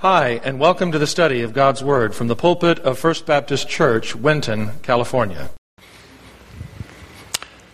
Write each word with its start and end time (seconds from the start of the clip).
Hi, 0.00 0.40
and 0.44 0.60
welcome 0.60 0.92
to 0.92 0.98
the 1.00 1.08
study 1.08 1.42
of 1.42 1.52
God's 1.52 1.82
Word 1.82 2.14
from 2.14 2.28
the 2.28 2.36
pulpit 2.36 2.78
of 2.78 3.00
First 3.00 3.26
Baptist 3.26 3.68
Church, 3.68 4.14
Winton, 4.14 4.78
California. 4.82 5.50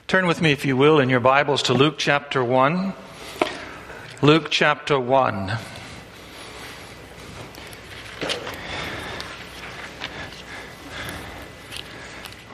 Turn 0.06 0.26
with 0.26 0.40
me, 0.40 0.50
if 0.50 0.64
you 0.64 0.74
will, 0.74 1.00
in 1.00 1.10
your 1.10 1.20
Bibles 1.20 1.64
to 1.64 1.74
Luke 1.74 1.96
chapter 1.98 2.42
1. 2.42 2.94
Luke 4.22 4.46
chapter 4.48 4.98
1. 4.98 5.58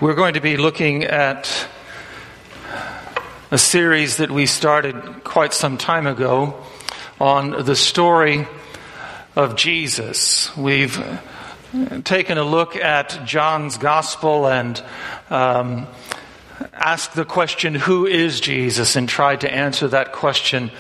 We're 0.01 0.15
going 0.15 0.35
to 0.35 0.41
be 0.41 0.57
looking 0.57 1.05
at 1.05 1.69
a 3.53 3.59
series 3.59 4.17
that 4.17 4.33
we 4.33 4.47
started 4.47 5.23
quite 5.23 5.55
some 5.55 5.79
time 5.79 6.09
ago 6.09 6.61
on 7.21 7.65
the 7.65 7.77
story 7.77 8.49
of 9.41 9.57
Jesus. 9.57 10.55
We've 10.55 11.03
taken 12.05 12.37
a 12.37 12.45
look 12.45 12.77
at 12.77 13.25
John's 13.25 13.79
gospel 13.79 14.47
and 14.47 14.83
um, 15.31 15.87
asked 16.75 17.15
the 17.15 17.25
question, 17.25 17.75
Who 17.75 18.07
is 18.07 18.39
Jesus? 18.41 18.97
and 18.97 19.09
tried 19.09 19.41
to 19.41 19.51
answer 19.51 19.89
that 19.89 20.13
question 20.13 20.71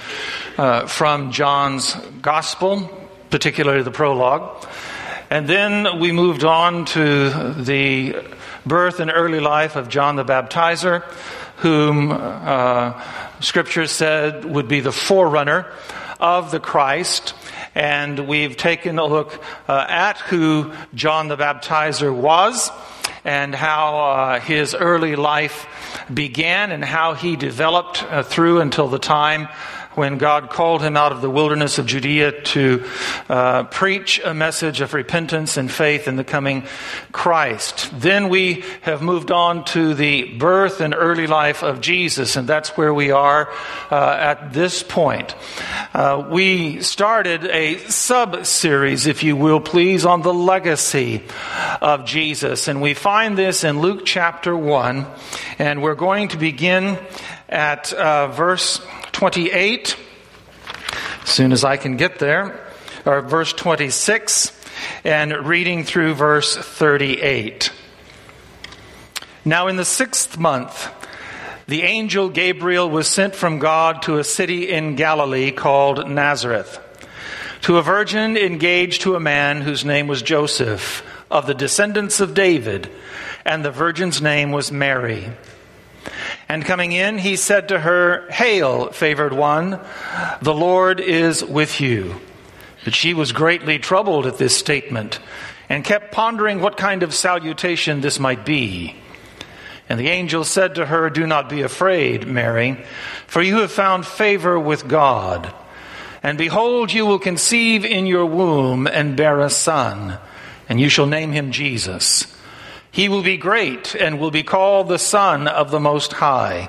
uh, 0.58 0.86
from 0.86 1.32
John's 1.32 1.94
gospel, 2.20 2.90
particularly 3.30 3.82
the 3.82 3.90
prologue. 3.90 4.66
And 5.30 5.48
then 5.48 5.98
we 5.98 6.12
moved 6.12 6.44
on 6.44 6.84
to 6.86 7.54
the 7.54 8.14
birth 8.66 9.00
and 9.00 9.10
early 9.10 9.40
life 9.40 9.76
of 9.76 9.88
John 9.88 10.16
the 10.16 10.24
Baptizer, 10.24 11.02
whom 11.56 12.12
uh, 12.12 13.00
Scripture 13.40 13.86
said 13.86 14.44
would 14.44 14.68
be 14.68 14.80
the 14.80 14.92
forerunner 14.92 15.72
of 16.20 16.50
the 16.50 16.60
Christ 16.60 17.32
and 17.74 18.26
we've 18.26 18.56
taken 18.56 18.98
a 18.98 19.06
look 19.06 19.42
uh, 19.68 19.86
at 19.88 20.18
who 20.18 20.72
John 20.94 21.28
the 21.28 21.36
Baptizer 21.36 22.14
was 22.14 22.70
and 23.24 23.54
how 23.54 23.98
uh, 23.98 24.40
his 24.40 24.74
early 24.74 25.16
life 25.16 25.66
began 26.12 26.72
and 26.72 26.84
how 26.84 27.14
he 27.14 27.36
developed 27.36 28.02
uh, 28.04 28.22
through 28.22 28.60
until 28.60 28.88
the 28.88 28.98
time 28.98 29.48
when 29.94 30.18
God 30.18 30.50
called 30.50 30.82
him 30.82 30.96
out 30.96 31.12
of 31.12 31.20
the 31.20 31.30
wilderness 31.30 31.78
of 31.78 31.86
Judea 31.86 32.42
to 32.42 32.84
uh, 33.28 33.64
preach 33.64 34.20
a 34.24 34.32
message 34.32 34.80
of 34.80 34.94
repentance 34.94 35.56
and 35.56 35.70
faith 35.70 36.06
in 36.06 36.16
the 36.16 36.24
coming 36.24 36.64
Christ. 37.10 37.90
Then 37.92 38.28
we 38.28 38.64
have 38.82 39.02
moved 39.02 39.30
on 39.32 39.64
to 39.66 39.94
the 39.94 40.38
birth 40.38 40.80
and 40.80 40.94
early 40.94 41.26
life 41.26 41.62
of 41.62 41.80
Jesus, 41.80 42.36
and 42.36 42.48
that's 42.48 42.76
where 42.76 42.94
we 42.94 43.10
are 43.10 43.52
uh, 43.90 44.16
at 44.18 44.52
this 44.52 44.82
point. 44.82 45.34
Uh, 45.92 46.28
we 46.30 46.80
started 46.82 47.44
a 47.46 47.78
sub 47.88 48.46
series, 48.46 49.06
if 49.06 49.24
you 49.24 49.34
will, 49.34 49.60
please, 49.60 50.04
on 50.04 50.22
the 50.22 50.34
legacy 50.34 51.22
of 51.80 52.04
Jesus, 52.04 52.68
and 52.68 52.80
we 52.80 52.94
find 52.94 53.36
this 53.36 53.64
in 53.64 53.80
Luke 53.80 54.02
chapter 54.04 54.56
1, 54.56 55.06
and 55.58 55.82
we're 55.82 55.94
going 55.96 56.28
to 56.28 56.36
begin 56.36 56.96
at 57.48 57.92
uh, 57.92 58.28
verse 58.28 58.80
28, 59.20 59.96
as 61.24 61.28
soon 61.28 61.52
as 61.52 61.62
I 61.62 61.76
can 61.76 61.98
get 61.98 62.18
there, 62.18 62.58
or 63.04 63.20
verse 63.20 63.52
26, 63.52 64.50
and 65.04 65.46
reading 65.46 65.84
through 65.84 66.14
verse 66.14 66.56
38. 66.56 67.70
Now, 69.44 69.66
in 69.66 69.76
the 69.76 69.84
sixth 69.84 70.38
month, 70.38 70.90
the 71.66 71.82
angel 71.82 72.30
Gabriel 72.30 72.88
was 72.88 73.08
sent 73.08 73.34
from 73.34 73.58
God 73.58 74.00
to 74.04 74.16
a 74.16 74.24
city 74.24 74.70
in 74.70 74.96
Galilee 74.96 75.50
called 75.50 76.08
Nazareth, 76.08 76.80
to 77.60 77.76
a 77.76 77.82
virgin 77.82 78.38
engaged 78.38 79.02
to 79.02 79.16
a 79.16 79.20
man 79.20 79.60
whose 79.60 79.84
name 79.84 80.06
was 80.06 80.22
Joseph, 80.22 81.04
of 81.30 81.46
the 81.46 81.52
descendants 81.52 82.20
of 82.20 82.32
David, 82.32 82.90
and 83.44 83.62
the 83.62 83.70
virgin's 83.70 84.22
name 84.22 84.50
was 84.50 84.72
Mary. 84.72 85.30
And 86.50 86.64
coming 86.64 86.90
in, 86.90 87.16
he 87.16 87.36
said 87.36 87.68
to 87.68 87.78
her, 87.78 88.28
Hail, 88.28 88.90
favored 88.90 89.32
one, 89.32 89.78
the 90.42 90.52
Lord 90.52 90.98
is 90.98 91.44
with 91.44 91.80
you. 91.80 92.16
But 92.82 92.92
she 92.92 93.14
was 93.14 93.30
greatly 93.30 93.78
troubled 93.78 94.26
at 94.26 94.36
this 94.36 94.56
statement 94.56 95.20
and 95.68 95.84
kept 95.84 96.10
pondering 96.10 96.60
what 96.60 96.76
kind 96.76 97.04
of 97.04 97.14
salutation 97.14 98.00
this 98.00 98.18
might 98.18 98.44
be. 98.44 98.96
And 99.88 100.00
the 100.00 100.08
angel 100.08 100.42
said 100.42 100.74
to 100.74 100.86
her, 100.86 101.08
Do 101.08 101.24
not 101.24 101.48
be 101.48 101.62
afraid, 101.62 102.26
Mary, 102.26 102.84
for 103.28 103.40
you 103.40 103.58
have 103.58 103.70
found 103.70 104.04
favor 104.04 104.58
with 104.58 104.88
God. 104.88 105.54
And 106.20 106.36
behold, 106.36 106.92
you 106.92 107.06
will 107.06 107.20
conceive 107.20 107.84
in 107.84 108.06
your 108.06 108.26
womb 108.26 108.88
and 108.88 109.16
bear 109.16 109.38
a 109.38 109.50
son, 109.50 110.18
and 110.68 110.80
you 110.80 110.88
shall 110.88 111.06
name 111.06 111.30
him 111.30 111.52
Jesus. 111.52 112.26
He 112.92 113.08
will 113.08 113.22
be 113.22 113.36
great 113.36 113.94
and 113.94 114.18
will 114.18 114.30
be 114.30 114.42
called 114.42 114.88
the 114.88 114.98
Son 114.98 115.46
of 115.46 115.70
the 115.70 115.80
Most 115.80 116.12
High. 116.12 116.68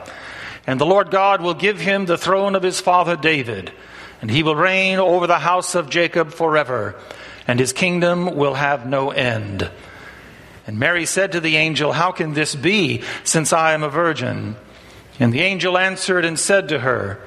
And 0.67 0.79
the 0.79 0.85
Lord 0.85 1.09
God 1.09 1.41
will 1.41 1.55
give 1.55 1.79
him 1.79 2.05
the 2.05 2.17
throne 2.17 2.55
of 2.55 2.63
his 2.63 2.79
father 2.79 3.15
David, 3.15 3.71
and 4.21 4.29
he 4.29 4.43
will 4.43 4.55
reign 4.55 4.99
over 4.99 5.25
the 5.25 5.39
house 5.39 5.73
of 5.73 5.89
Jacob 5.89 6.31
forever, 6.31 6.95
and 7.47 7.59
his 7.59 7.73
kingdom 7.73 8.35
will 8.35 8.53
have 8.53 8.85
no 8.85 9.09
end. 9.09 9.69
And 10.67 10.77
Mary 10.77 11.07
said 11.07 11.31
to 11.31 11.39
the 11.39 11.57
angel, 11.57 11.91
How 11.91 12.11
can 12.11 12.33
this 12.33 12.55
be, 12.55 13.01
since 13.23 13.51
I 13.51 13.73
am 13.73 13.81
a 13.81 13.89
virgin? 13.89 14.55
And 15.19 15.33
the 15.33 15.41
angel 15.41 15.77
answered 15.77 16.23
and 16.23 16.39
said 16.39 16.69
to 16.69 16.79
her, 16.79 17.19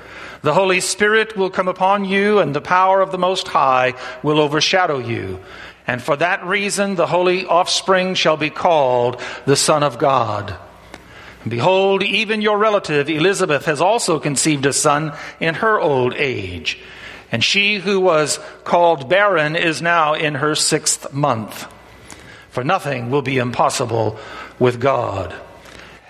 The 0.43 0.55
Holy 0.55 0.81
Spirit 0.81 1.37
will 1.37 1.51
come 1.51 1.69
upon 1.69 2.05
you, 2.05 2.39
and 2.39 2.55
the 2.55 2.61
power 2.61 3.01
of 3.01 3.11
the 3.11 3.19
Most 3.19 3.49
High 3.49 3.95
will 4.23 4.39
overshadow 4.39 4.99
you. 4.99 5.41
And 5.87 6.03
for 6.03 6.17
that 6.17 6.45
reason, 6.45 6.95
the 6.95 7.07
holy 7.07 7.45
offspring 7.47 8.15
shall 8.15 8.37
be 8.37 8.51
called 8.51 9.21
the 9.45 9.57
Son 9.57 9.83
of 9.83 9.99
God. 9.99 10.57
Behold, 11.47 12.03
even 12.03 12.41
your 12.41 12.57
relative 12.57 13.11
Elizabeth 13.11 13.67
has 13.67 13.81
also 13.81 14.19
conceived 14.19 14.65
a 14.65 14.73
son 14.73 15.13
in 15.41 15.57
her 15.57 15.79
old 15.79 16.15
age. 16.15 16.79
And 17.31 17.45
she 17.45 17.77
who 17.77 18.01
was 18.01 18.39
called 18.65 19.11
barren 19.11 19.57
is 19.57 19.83
now 19.83 20.15
in 20.15 20.37
her 20.37 20.55
sixth 20.55 21.13
month. 21.13 21.71
For 22.49 22.65
nothing 22.65 23.11
will 23.11 23.23
be 23.23 23.39
impossible 23.39 24.19
with 24.59 24.81
God. 24.81 25.35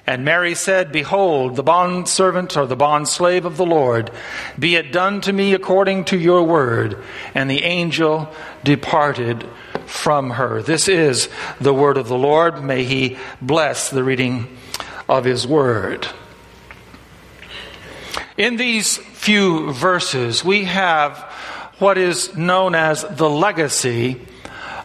And 0.06 0.24
Mary 0.24 0.54
said, 0.54 0.92
Behold, 0.92 1.56
the 1.56 1.62
bondservant 1.62 2.56
or 2.56 2.66
the 2.66 2.76
bondslave 2.76 3.46
of 3.46 3.56
the 3.56 3.64
Lord, 3.64 4.10
be 4.58 4.76
it 4.76 4.92
done 4.92 5.22
to 5.22 5.32
me 5.32 5.54
according 5.54 6.04
to 6.06 6.18
your 6.18 6.42
word. 6.42 7.02
And 7.34 7.50
the 7.50 7.64
angel 7.64 8.28
departed 8.62 9.48
from 9.86 10.30
her. 10.30 10.62
This 10.62 10.88
is 10.88 11.28
the 11.60 11.74
word 11.74 11.96
of 11.96 12.08
the 12.08 12.18
Lord. 12.18 12.62
May 12.62 12.84
he 12.84 13.18
bless 13.40 13.90
the 13.90 14.04
reading 14.04 14.56
of 15.08 15.24
his 15.24 15.46
word. 15.46 16.06
In 18.36 18.56
these 18.56 18.96
few 18.96 19.72
verses, 19.72 20.44
we 20.44 20.64
have 20.64 21.18
what 21.78 21.98
is 21.98 22.36
known 22.36 22.74
as 22.74 23.02
the 23.02 23.30
legacy 23.30 24.20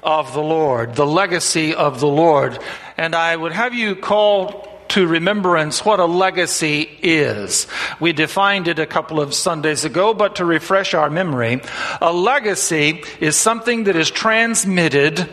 of 0.03 0.33
the 0.33 0.41
Lord. 0.41 0.95
The 0.95 1.05
legacy 1.05 1.73
of 1.73 1.99
the 1.99 2.07
Lord. 2.07 2.59
And 2.97 3.15
I 3.15 3.35
would 3.35 3.51
have 3.51 3.73
you 3.73 3.95
call 3.95 4.68
to 4.89 5.07
remembrance 5.07 5.85
what 5.85 5.99
a 5.99 6.05
legacy 6.05 6.89
is. 7.01 7.67
We 7.99 8.13
defined 8.13 8.67
it 8.67 8.79
a 8.79 8.85
couple 8.85 9.19
of 9.19 9.33
Sundays 9.33 9.85
ago, 9.85 10.13
but 10.13 10.37
to 10.37 10.45
refresh 10.45 10.93
our 10.93 11.09
memory, 11.09 11.61
a 12.01 12.11
legacy 12.11 13.03
is 13.19 13.35
something 13.35 13.85
that 13.85 13.95
is 13.95 14.11
transmitted 14.11 15.27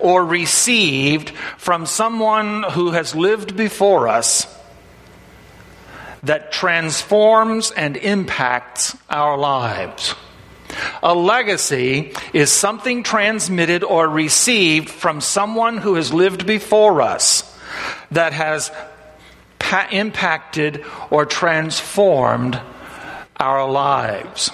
or 0.00 0.24
received 0.24 1.30
from 1.58 1.86
someone 1.86 2.62
who 2.62 2.90
has 2.90 3.14
lived 3.14 3.56
before 3.56 4.08
us 4.08 4.46
that 6.22 6.52
transforms 6.52 7.70
and 7.72 7.96
impacts 7.96 8.96
our 9.10 9.36
lives. 9.36 10.14
A 11.02 11.14
legacy 11.14 12.12
is 12.32 12.50
something 12.50 13.02
transmitted 13.02 13.84
or 13.84 14.08
received 14.08 14.88
from 14.88 15.20
someone 15.20 15.78
who 15.78 15.94
has 15.96 16.14
lived 16.14 16.46
before 16.46 17.02
us 17.02 17.48
that 18.10 18.32
has 18.32 18.70
impacted 19.92 20.84
or 21.10 21.26
transformed 21.26 22.60
our 23.36 23.68
lives. 23.70 24.50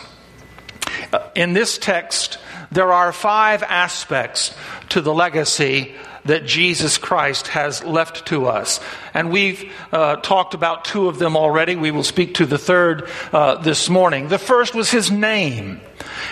Uh, 1.12 1.28
in 1.34 1.52
this 1.52 1.78
text, 1.78 2.38
there 2.70 2.92
are 2.92 3.12
five 3.12 3.62
aspects 3.62 4.54
to 4.90 5.00
the 5.00 5.12
legacy 5.14 5.94
that 6.24 6.44
Jesus 6.44 6.98
Christ 6.98 7.48
has 7.48 7.82
left 7.82 8.26
to 8.26 8.46
us. 8.46 8.80
And 9.14 9.30
we've 9.30 9.72
uh, 9.92 10.16
talked 10.16 10.54
about 10.54 10.84
two 10.84 11.08
of 11.08 11.18
them 11.18 11.36
already. 11.36 11.76
We 11.76 11.90
will 11.90 12.02
speak 12.02 12.34
to 12.34 12.46
the 12.46 12.58
third 12.58 13.08
uh, 13.32 13.56
this 13.56 13.88
morning. 13.88 14.28
The 14.28 14.38
first 14.38 14.74
was 14.74 14.90
his 14.90 15.10
name. 15.10 15.80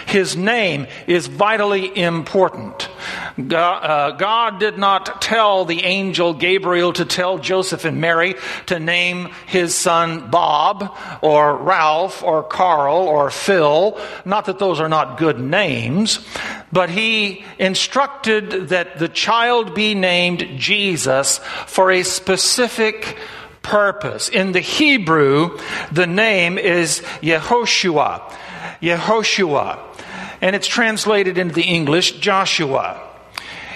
His 0.06 0.36
name 0.36 0.86
is 1.06 1.26
vitally 1.26 1.96
important. 1.96 2.88
God, 3.36 3.84
uh, 3.84 4.16
God 4.16 4.60
did 4.60 4.78
not 4.78 5.20
tell 5.20 5.64
the 5.64 5.84
angel 5.84 6.32
Gabriel 6.32 6.92
to 6.94 7.04
tell 7.04 7.38
Joseph 7.38 7.84
and 7.84 8.00
Mary 8.00 8.34
to 8.66 8.80
name 8.80 9.30
his 9.46 9.74
son 9.74 10.30
Bob 10.30 10.96
or 11.20 11.56
Ralph 11.56 12.22
or 12.22 12.42
Carl 12.42 12.96
or 12.96 13.30
Phil. 13.30 14.00
Not 14.24 14.46
that 14.46 14.58
those 14.58 14.80
are 14.80 14.88
not 14.88 15.18
good 15.18 15.38
names, 15.38 16.26
but 16.72 16.88
he 16.88 17.44
instructed 17.58 18.70
that 18.70 18.98
the 18.98 19.08
child 19.08 19.74
be 19.74 19.94
named 19.94 20.48
Jesus 20.56 21.38
for 21.66 21.90
a 21.90 22.02
specific 22.02 23.18
purpose. 23.62 24.28
In 24.28 24.52
the 24.52 24.60
Hebrew, 24.60 25.58
the 25.92 26.06
name 26.06 26.56
is 26.56 27.00
Yehoshua. 27.20 28.32
Yehoshua. 28.80 29.78
And 30.40 30.54
it's 30.54 30.66
translated 30.66 31.38
into 31.38 31.54
the 31.54 31.62
English 31.62 32.18
Joshua. 32.20 33.02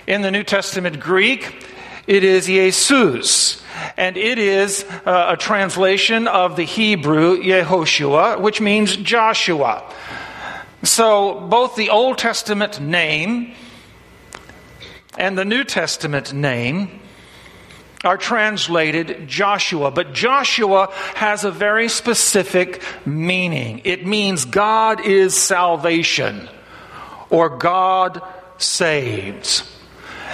In 0.06 0.22
the 0.22 0.30
New 0.30 0.44
Testament 0.44 1.00
Greek, 1.00 1.66
it 2.06 2.24
is 2.24 2.46
Jesus. 2.46 3.62
And 3.96 4.16
it 4.16 4.38
is 4.38 4.84
uh, 5.06 5.26
a 5.30 5.36
translation 5.36 6.26
of 6.26 6.56
the 6.56 6.64
Hebrew 6.64 7.40
Yehoshua, 7.42 8.40
which 8.40 8.60
means 8.60 8.96
Joshua. 8.96 9.82
So 10.82 11.40
both 11.40 11.76
the 11.76 11.90
Old 11.90 12.18
Testament 12.18 12.80
name 12.80 13.54
and 15.18 15.36
the 15.36 15.44
New 15.44 15.64
Testament 15.64 16.32
name 16.32 17.00
are 18.02 18.16
translated 18.16 19.28
Joshua, 19.28 19.90
but 19.90 20.14
Joshua 20.14 20.88
has 21.14 21.44
a 21.44 21.50
very 21.50 21.88
specific 21.88 22.82
meaning. 23.04 23.82
It 23.84 24.06
means 24.06 24.46
God 24.46 25.04
is 25.04 25.34
salvation 25.34 26.48
or 27.28 27.58
God 27.58 28.22
saves. 28.56 29.64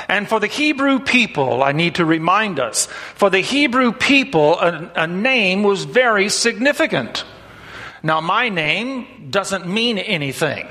And 0.08 0.28
for 0.28 0.38
the 0.38 0.46
Hebrew 0.46 1.00
people, 1.00 1.62
I 1.62 1.72
need 1.72 1.96
to 1.96 2.04
remind 2.04 2.60
us, 2.60 2.86
for 3.14 3.30
the 3.30 3.40
Hebrew 3.40 3.92
people, 3.92 4.58
a, 4.60 4.92
a, 4.94 5.06
name 5.06 5.62
was 5.62 5.84
very 5.84 6.28
significant. 6.28 7.24
Now, 8.02 8.20
my 8.20 8.48
name 8.48 9.28
doesn't 9.30 9.66
mean 9.66 9.98
anything. 9.98 10.68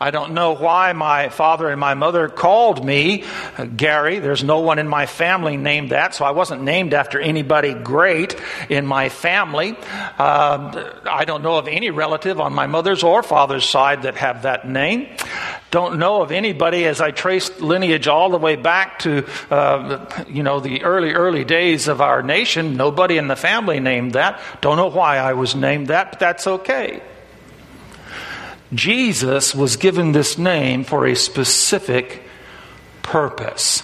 I 0.00 0.10
don't 0.10 0.32
know 0.32 0.54
why 0.54 0.92
my 0.92 1.28
father 1.28 1.68
and 1.68 1.80
my 1.80 1.94
mother 1.94 2.28
called 2.28 2.84
me 2.84 3.24
uh, 3.56 3.64
Gary. 3.64 4.18
There's 4.18 4.44
no 4.44 4.60
one 4.60 4.78
in 4.78 4.88
my 4.88 5.06
family 5.06 5.56
named 5.56 5.90
that, 5.90 6.14
so 6.14 6.24
I 6.24 6.30
wasn't 6.30 6.62
named 6.62 6.94
after 6.94 7.18
anybody 7.20 7.74
great 7.74 8.36
in 8.68 8.86
my 8.86 9.08
family. 9.08 9.76
Uh, 10.18 10.92
I 11.10 11.24
don't 11.24 11.42
know 11.42 11.58
of 11.58 11.68
any 11.68 11.90
relative 11.90 12.40
on 12.40 12.52
my 12.52 12.66
mother's 12.66 13.02
or 13.02 13.22
father's 13.22 13.64
side 13.64 14.02
that 14.02 14.16
have 14.16 14.42
that 14.42 14.68
name. 14.68 15.08
Don't 15.70 15.98
know 15.98 16.20
of 16.20 16.32
anybody 16.32 16.84
as 16.84 17.00
I 17.00 17.12
traced 17.12 17.60
lineage 17.60 18.06
all 18.06 18.28
the 18.30 18.38
way 18.38 18.56
back 18.56 18.98
to, 19.00 19.26
uh, 19.50 20.24
you 20.28 20.42
know, 20.42 20.60
the 20.60 20.82
early, 20.82 21.12
early 21.12 21.44
days 21.44 21.88
of 21.88 22.02
our 22.02 22.22
nation. 22.22 22.76
Nobody 22.76 23.16
in 23.16 23.26
the 23.26 23.36
family 23.36 23.80
named 23.80 24.12
that. 24.12 24.40
Don't 24.60 24.76
know 24.76 24.88
why 24.88 25.16
I 25.16 25.32
was 25.32 25.54
named 25.54 25.86
that, 25.86 26.10
but 26.10 26.20
that's 26.20 26.46
okay. 26.46 27.02
Jesus 28.74 29.54
was 29.54 29.76
given 29.76 30.12
this 30.12 30.38
name 30.38 30.84
for 30.84 31.06
a 31.06 31.14
specific 31.14 32.22
purpose. 33.02 33.82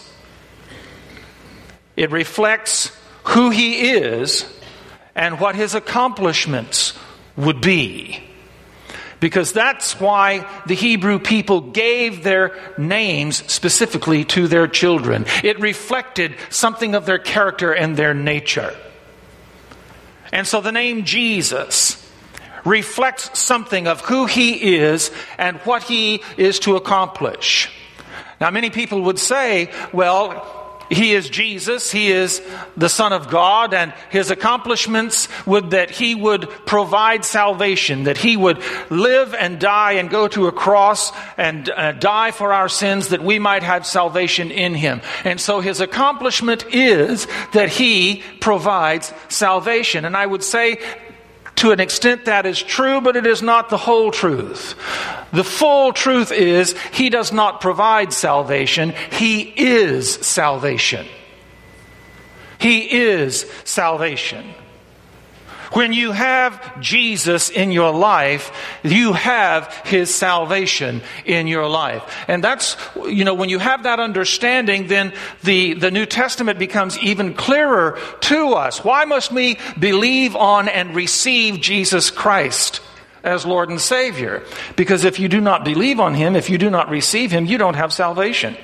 It 1.96 2.10
reflects 2.10 2.96
who 3.24 3.50
he 3.50 3.90
is 3.90 4.46
and 5.14 5.40
what 5.40 5.56
his 5.56 5.74
accomplishments 5.74 6.96
would 7.36 7.60
be. 7.60 8.22
Because 9.20 9.52
that's 9.52 9.98
why 9.98 10.48
the 10.66 10.74
Hebrew 10.74 11.18
people 11.18 11.60
gave 11.60 12.22
their 12.22 12.56
names 12.78 13.42
specifically 13.52 14.24
to 14.26 14.46
their 14.46 14.68
children. 14.68 15.26
It 15.42 15.58
reflected 15.58 16.36
something 16.50 16.94
of 16.94 17.04
their 17.04 17.18
character 17.18 17.72
and 17.72 17.96
their 17.96 18.14
nature. 18.14 18.76
And 20.32 20.46
so 20.46 20.60
the 20.60 20.70
name 20.70 21.04
Jesus 21.04 21.97
reflects 22.68 23.38
something 23.38 23.88
of 23.88 24.00
who 24.02 24.26
he 24.26 24.76
is 24.76 25.10
and 25.38 25.56
what 25.58 25.82
he 25.82 26.22
is 26.36 26.58
to 26.60 26.76
accomplish. 26.76 27.70
Now, 28.40 28.50
many 28.50 28.70
people 28.70 29.02
would 29.02 29.18
say, 29.18 29.70
well, 29.92 30.58
he 30.90 31.12
is 31.12 31.28
Jesus, 31.28 31.90
he 31.90 32.10
is 32.10 32.40
the 32.76 32.88
Son 32.88 33.12
of 33.12 33.28
God, 33.28 33.74
and 33.74 33.92
his 34.10 34.30
accomplishments 34.30 35.28
would 35.46 35.70
that 35.70 35.90
he 35.90 36.14
would 36.14 36.48
provide 36.64 37.24
salvation, 37.24 38.04
that 38.04 38.16
he 38.16 38.36
would 38.36 38.62
live 38.90 39.34
and 39.34 39.58
die 39.60 39.92
and 39.92 40.08
go 40.08 40.28
to 40.28 40.46
a 40.46 40.52
cross 40.52 41.12
and 41.36 41.68
uh, 41.68 41.92
die 41.92 42.30
for 42.30 42.52
our 42.52 42.68
sins 42.68 43.08
that 43.08 43.22
we 43.22 43.38
might 43.38 43.62
have 43.62 43.86
salvation 43.86 44.50
in 44.50 44.74
him. 44.74 45.02
And 45.24 45.40
so 45.40 45.60
his 45.60 45.80
accomplishment 45.80 46.64
is 46.72 47.26
that 47.52 47.68
he 47.68 48.22
provides 48.40 49.12
salvation. 49.28 50.04
And 50.04 50.16
I 50.16 50.24
would 50.24 50.42
say 50.42 50.78
to 51.58 51.72
an 51.72 51.80
extent, 51.80 52.26
that 52.26 52.46
is 52.46 52.62
true, 52.62 53.00
but 53.00 53.16
it 53.16 53.26
is 53.26 53.42
not 53.42 53.68
the 53.68 53.76
whole 53.76 54.10
truth. 54.10 54.74
The 55.32 55.44
full 55.44 55.92
truth 55.92 56.30
is, 56.32 56.78
He 56.92 57.10
does 57.10 57.32
not 57.32 57.60
provide 57.60 58.12
salvation, 58.12 58.94
He 59.12 59.42
is 59.42 60.14
salvation. 60.14 61.06
He 62.58 63.00
is 63.00 63.50
salvation. 63.64 64.54
When 65.72 65.92
you 65.92 66.12
have 66.12 66.80
Jesus 66.80 67.50
in 67.50 67.72
your 67.72 67.92
life, 67.92 68.52
you 68.82 69.12
have 69.12 69.72
His 69.84 70.14
salvation 70.14 71.02
in 71.24 71.46
your 71.46 71.68
life. 71.68 72.02
And 72.26 72.42
that's, 72.42 72.76
you 73.06 73.24
know, 73.24 73.34
when 73.34 73.48
you 73.48 73.58
have 73.58 73.82
that 73.82 74.00
understanding, 74.00 74.86
then 74.86 75.12
the, 75.42 75.74
the 75.74 75.90
New 75.90 76.06
Testament 76.06 76.58
becomes 76.58 76.98
even 76.98 77.34
clearer 77.34 77.98
to 78.22 78.54
us. 78.54 78.82
Why 78.82 79.04
must 79.04 79.32
we 79.32 79.58
believe 79.78 80.34
on 80.36 80.68
and 80.68 80.94
receive 80.94 81.60
Jesus 81.60 82.10
Christ? 82.10 82.80
As 83.24 83.44
Lord 83.44 83.68
and 83.68 83.80
Savior. 83.80 84.44
Because 84.76 85.04
if 85.04 85.18
you 85.18 85.28
do 85.28 85.40
not 85.40 85.64
believe 85.64 85.98
on 85.98 86.14
Him, 86.14 86.36
if 86.36 86.48
you 86.48 86.56
do 86.56 86.70
not 86.70 86.88
receive 86.88 87.32
Him, 87.32 87.46
you 87.46 87.58
don't 87.58 87.74
have 87.74 87.92
salvation. 87.92 88.56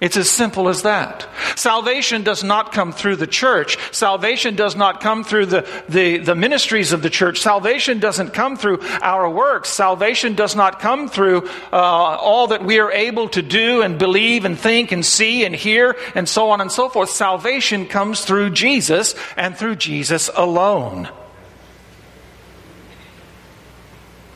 It's 0.00 0.16
as 0.16 0.30
simple 0.30 0.70
as 0.70 0.82
that. 0.82 1.28
Salvation 1.56 2.22
does 2.22 2.42
not 2.42 2.72
come 2.72 2.90
through 2.90 3.16
the 3.16 3.26
church. 3.26 3.76
Salvation 3.92 4.56
does 4.56 4.74
not 4.74 5.02
come 5.02 5.24
through 5.24 5.46
the, 5.46 5.68
the, 5.90 6.16
the, 6.16 6.34
ministries 6.34 6.92
of 6.92 7.02
the 7.02 7.10
church. 7.10 7.40
Salvation 7.40 7.98
doesn't 7.98 8.32
come 8.32 8.56
through 8.56 8.80
our 9.02 9.28
works. 9.28 9.68
Salvation 9.68 10.34
does 10.34 10.56
not 10.56 10.80
come 10.80 11.06
through 11.06 11.46
uh, 11.70 11.76
all 11.76 12.46
that 12.46 12.64
we 12.64 12.78
are 12.78 12.90
able 12.90 13.28
to 13.28 13.42
do 13.42 13.82
and 13.82 13.98
believe 13.98 14.46
and 14.46 14.58
think 14.58 14.90
and 14.90 15.04
see 15.04 15.44
and 15.44 15.54
hear 15.54 15.94
and 16.14 16.26
so 16.26 16.48
on 16.48 16.62
and 16.62 16.72
so 16.72 16.88
forth. 16.88 17.10
Salvation 17.10 17.84
comes 17.84 18.24
through 18.24 18.50
Jesus 18.50 19.14
and 19.36 19.54
through 19.54 19.76
Jesus 19.76 20.30
alone. 20.34 21.10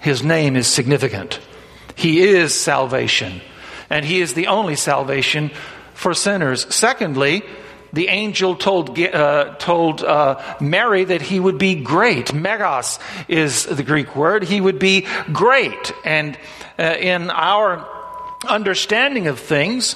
His 0.03 0.23
name 0.23 0.57
is 0.57 0.67
significant. 0.67 1.41
He 1.97 2.21
is 2.21 2.53
salvation 2.53 3.41
and 3.91 4.05
he 4.05 4.21
is 4.21 4.35
the 4.35 4.49
only 4.49 4.77
salvation 4.77 5.51
for 5.95 6.15
sinners. 6.15 6.73
Secondly, 6.75 7.43
the 7.93 8.09
angel 8.09 8.57
told, 8.57 8.99
uh, 8.99 9.55
told 9.59 10.03
uh, 10.03 10.57
Mary 10.61 11.05
that 11.05 11.23
he 11.23 11.39
would 11.39 11.59
be 11.59 11.77
great. 11.77 12.35
Megas 12.35 12.99
is 13.29 13.65
the 13.65 13.85
Greek 13.85 14.17
word. 14.17 14.43
He 14.43 14.61
would 14.61 14.81
be 14.81 15.07
great. 15.33 15.93
And 16.05 16.37
uh, 16.79 16.97
in 16.99 17.31
our 17.31 17.89
understanding 18.49 19.29
of 19.29 19.39
things, 19.39 19.95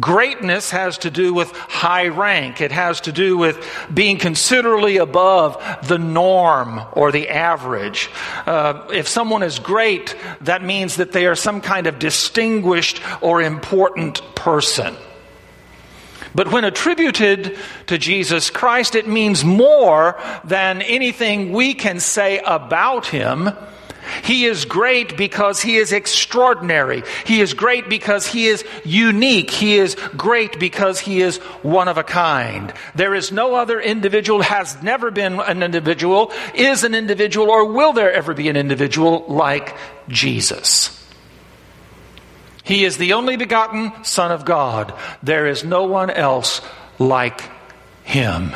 Greatness 0.00 0.70
has 0.72 0.98
to 0.98 1.10
do 1.10 1.32
with 1.32 1.52
high 1.52 2.08
rank. 2.08 2.60
It 2.60 2.72
has 2.72 3.00
to 3.02 3.12
do 3.12 3.36
with 3.36 3.64
being 3.92 4.18
considerably 4.18 4.96
above 4.96 5.62
the 5.86 5.98
norm 5.98 6.80
or 6.92 7.12
the 7.12 7.28
average. 7.28 8.10
Uh, 8.46 8.88
if 8.92 9.06
someone 9.06 9.44
is 9.44 9.58
great, 9.58 10.16
that 10.40 10.64
means 10.64 10.96
that 10.96 11.12
they 11.12 11.26
are 11.26 11.36
some 11.36 11.60
kind 11.60 11.86
of 11.86 11.98
distinguished 11.98 13.00
or 13.20 13.40
important 13.40 14.20
person. 14.34 14.96
But 16.34 16.52
when 16.52 16.64
attributed 16.64 17.56
to 17.86 17.96
Jesus 17.96 18.50
Christ, 18.50 18.94
it 18.94 19.08
means 19.08 19.44
more 19.44 20.20
than 20.44 20.82
anything 20.82 21.52
we 21.52 21.74
can 21.74 22.00
say 22.00 22.40
about 22.44 23.06
him. 23.06 23.50
He 24.22 24.44
is 24.44 24.64
great 24.64 25.16
because 25.16 25.60
he 25.60 25.76
is 25.76 25.92
extraordinary. 25.92 27.02
He 27.24 27.40
is 27.40 27.54
great 27.54 27.88
because 27.88 28.26
he 28.26 28.46
is 28.46 28.64
unique. 28.84 29.50
He 29.50 29.76
is 29.76 29.94
great 30.16 30.58
because 30.58 31.00
he 31.00 31.20
is 31.20 31.38
one 31.62 31.88
of 31.88 31.98
a 31.98 32.04
kind. 32.04 32.72
There 32.94 33.14
is 33.14 33.32
no 33.32 33.54
other 33.54 33.80
individual, 33.80 34.42
has 34.42 34.82
never 34.82 35.10
been 35.10 35.40
an 35.40 35.62
individual, 35.62 36.32
is 36.54 36.84
an 36.84 36.94
individual, 36.94 37.50
or 37.50 37.72
will 37.72 37.92
there 37.92 38.12
ever 38.12 38.34
be 38.34 38.48
an 38.48 38.56
individual 38.56 39.24
like 39.28 39.74
Jesus. 40.08 40.92
He 42.64 42.84
is 42.84 42.96
the 42.96 43.12
only 43.12 43.36
begotten 43.36 43.92
Son 44.04 44.32
of 44.32 44.44
God. 44.44 44.92
There 45.22 45.46
is 45.46 45.64
no 45.64 45.84
one 45.84 46.10
else 46.10 46.60
like 46.98 47.40
him. 48.02 48.54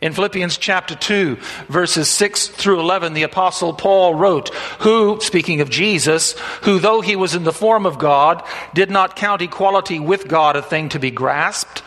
In 0.00 0.12
Philippians 0.12 0.58
chapter 0.58 0.94
2, 0.94 1.36
verses 1.68 2.08
6 2.08 2.48
through 2.48 2.78
11, 2.78 3.14
the 3.14 3.24
Apostle 3.24 3.72
Paul 3.72 4.14
wrote, 4.14 4.54
Who, 4.80 5.20
speaking 5.20 5.60
of 5.60 5.70
Jesus, 5.70 6.38
who 6.62 6.78
though 6.78 7.00
he 7.00 7.16
was 7.16 7.34
in 7.34 7.42
the 7.42 7.52
form 7.52 7.84
of 7.84 7.98
God, 7.98 8.44
did 8.74 8.90
not 8.92 9.16
count 9.16 9.42
equality 9.42 9.98
with 9.98 10.28
God 10.28 10.54
a 10.54 10.62
thing 10.62 10.90
to 10.90 11.00
be 11.00 11.10
grasped, 11.10 11.82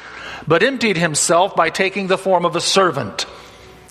but 0.46 0.62
emptied 0.62 0.98
himself 0.98 1.56
by 1.56 1.70
taking 1.70 2.08
the 2.08 2.18
form 2.18 2.46
of 2.46 2.58
a 2.58 2.62
servant. 2.62 3.26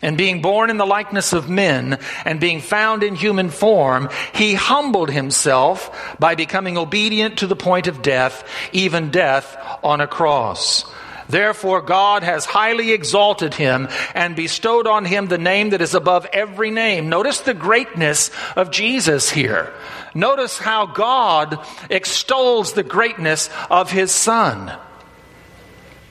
And 0.02 0.18
being 0.18 0.42
born 0.42 0.68
in 0.68 0.76
the 0.76 0.86
likeness 0.86 1.32
of 1.32 1.48
men, 1.48 1.98
and 2.26 2.40
being 2.40 2.60
found 2.60 3.02
in 3.02 3.14
human 3.14 3.48
form, 3.48 4.10
he 4.34 4.52
humbled 4.52 5.10
himself 5.10 6.16
by 6.18 6.34
becoming 6.34 6.76
obedient 6.76 7.38
to 7.38 7.46
the 7.46 7.56
point 7.56 7.86
of 7.86 8.02
death, 8.02 8.46
even 8.72 9.10
death 9.10 9.56
on 9.82 10.02
a 10.02 10.06
cross. 10.06 10.84
Therefore, 11.30 11.80
God 11.80 12.22
has 12.22 12.44
highly 12.44 12.92
exalted 12.92 13.54
him 13.54 13.88
and 14.14 14.34
bestowed 14.34 14.86
on 14.86 15.04
him 15.04 15.28
the 15.28 15.38
name 15.38 15.70
that 15.70 15.80
is 15.80 15.94
above 15.94 16.26
every 16.32 16.70
name. 16.70 17.08
Notice 17.08 17.40
the 17.40 17.54
greatness 17.54 18.30
of 18.56 18.70
Jesus 18.70 19.30
here. 19.30 19.72
Notice 20.14 20.58
how 20.58 20.86
God 20.86 21.64
extols 21.88 22.72
the 22.72 22.82
greatness 22.82 23.48
of 23.70 23.90
his 23.92 24.12
Son. 24.12 24.76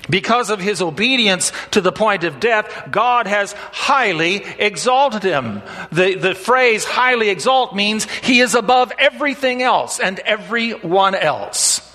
Because 0.09 0.49
of 0.49 0.59
his 0.59 0.81
obedience 0.81 1.51
to 1.71 1.81
the 1.81 1.91
point 1.91 2.23
of 2.23 2.39
death, 2.39 2.87
God 2.89 3.27
has 3.27 3.53
highly 3.53 4.37
exalted 4.57 5.21
him. 5.21 5.61
The, 5.91 6.15
the 6.15 6.33
phrase 6.33 6.83
highly 6.83 7.29
exalt 7.29 7.75
means 7.75 8.05
he 8.05 8.39
is 8.39 8.55
above 8.55 8.91
everything 8.97 9.61
else 9.61 9.99
and 9.99 10.17
everyone 10.19 11.13
else. 11.13 11.85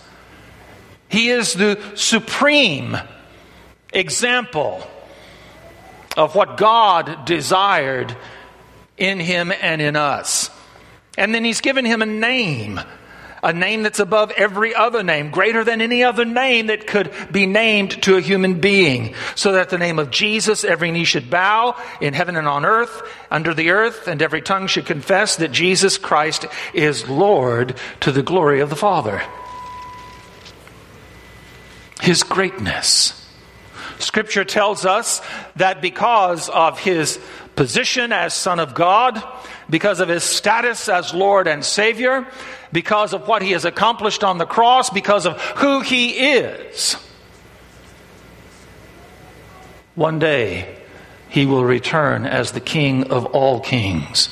He 1.08 1.30
is 1.30 1.54
the 1.54 1.80
supreme 1.94 2.96
example 3.94 4.86
of 6.16 6.34
what 6.34 6.56
God 6.56 7.24
desired 7.24 8.16
in 8.96 9.18
him 9.20 9.52
and 9.60 9.80
in 9.80 9.96
us. 9.96 10.50
And 11.16 11.34
then 11.34 11.44
he's 11.44 11.60
given 11.60 11.84
him 11.84 12.02
a 12.02 12.06
name, 12.06 12.80
a 13.42 13.52
name 13.52 13.82
that's 13.82 14.00
above 14.00 14.30
every 14.32 14.74
other 14.74 15.02
name, 15.02 15.30
greater 15.30 15.64
than 15.64 15.80
any 15.80 16.02
other 16.02 16.24
name 16.24 16.68
that 16.68 16.86
could 16.86 17.12
be 17.30 17.46
named 17.46 18.02
to 18.02 18.16
a 18.16 18.20
human 18.20 18.60
being. 18.60 19.14
So 19.34 19.52
that 19.52 19.70
the 19.70 19.78
name 19.78 19.98
of 19.98 20.10
Jesus, 20.10 20.64
every 20.64 20.90
knee 20.90 21.04
should 21.04 21.30
bow 21.30 21.76
in 22.00 22.14
heaven 22.14 22.36
and 22.36 22.48
on 22.48 22.64
earth, 22.64 23.02
under 23.30 23.54
the 23.54 23.70
earth, 23.70 24.08
and 24.08 24.22
every 24.22 24.42
tongue 24.42 24.66
should 24.66 24.86
confess 24.86 25.36
that 25.36 25.52
Jesus 25.52 25.98
Christ 25.98 26.46
is 26.72 27.08
Lord 27.08 27.76
to 28.00 28.12
the 28.12 28.22
glory 28.22 28.60
of 28.60 28.70
the 28.70 28.76
Father. 28.76 29.22
His 32.00 32.22
greatness 32.22 33.23
Scripture 34.04 34.44
tells 34.44 34.84
us 34.84 35.20
that 35.56 35.80
because 35.80 36.48
of 36.48 36.78
his 36.78 37.18
position 37.56 38.12
as 38.12 38.34
Son 38.34 38.60
of 38.60 38.74
God, 38.74 39.22
because 39.70 40.00
of 40.00 40.08
his 40.08 40.24
status 40.24 40.88
as 40.88 41.14
Lord 41.14 41.48
and 41.48 41.64
Savior, 41.64 42.26
because 42.72 43.14
of 43.14 43.26
what 43.26 43.42
he 43.42 43.52
has 43.52 43.64
accomplished 43.64 44.22
on 44.22 44.38
the 44.38 44.46
cross, 44.46 44.90
because 44.90 45.26
of 45.26 45.40
who 45.40 45.80
he 45.80 46.10
is, 46.10 46.96
one 49.94 50.18
day 50.18 50.76
he 51.28 51.46
will 51.46 51.64
return 51.64 52.26
as 52.26 52.52
the 52.52 52.60
King 52.60 53.10
of 53.10 53.26
all 53.26 53.60
kings 53.60 54.28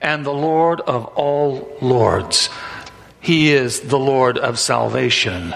and 0.00 0.26
the 0.26 0.32
Lord 0.32 0.80
of 0.82 1.06
all 1.06 1.76
lords. 1.80 2.50
He 3.20 3.52
is 3.52 3.80
the 3.80 3.98
Lord 3.98 4.36
of 4.36 4.58
salvation. 4.58 5.54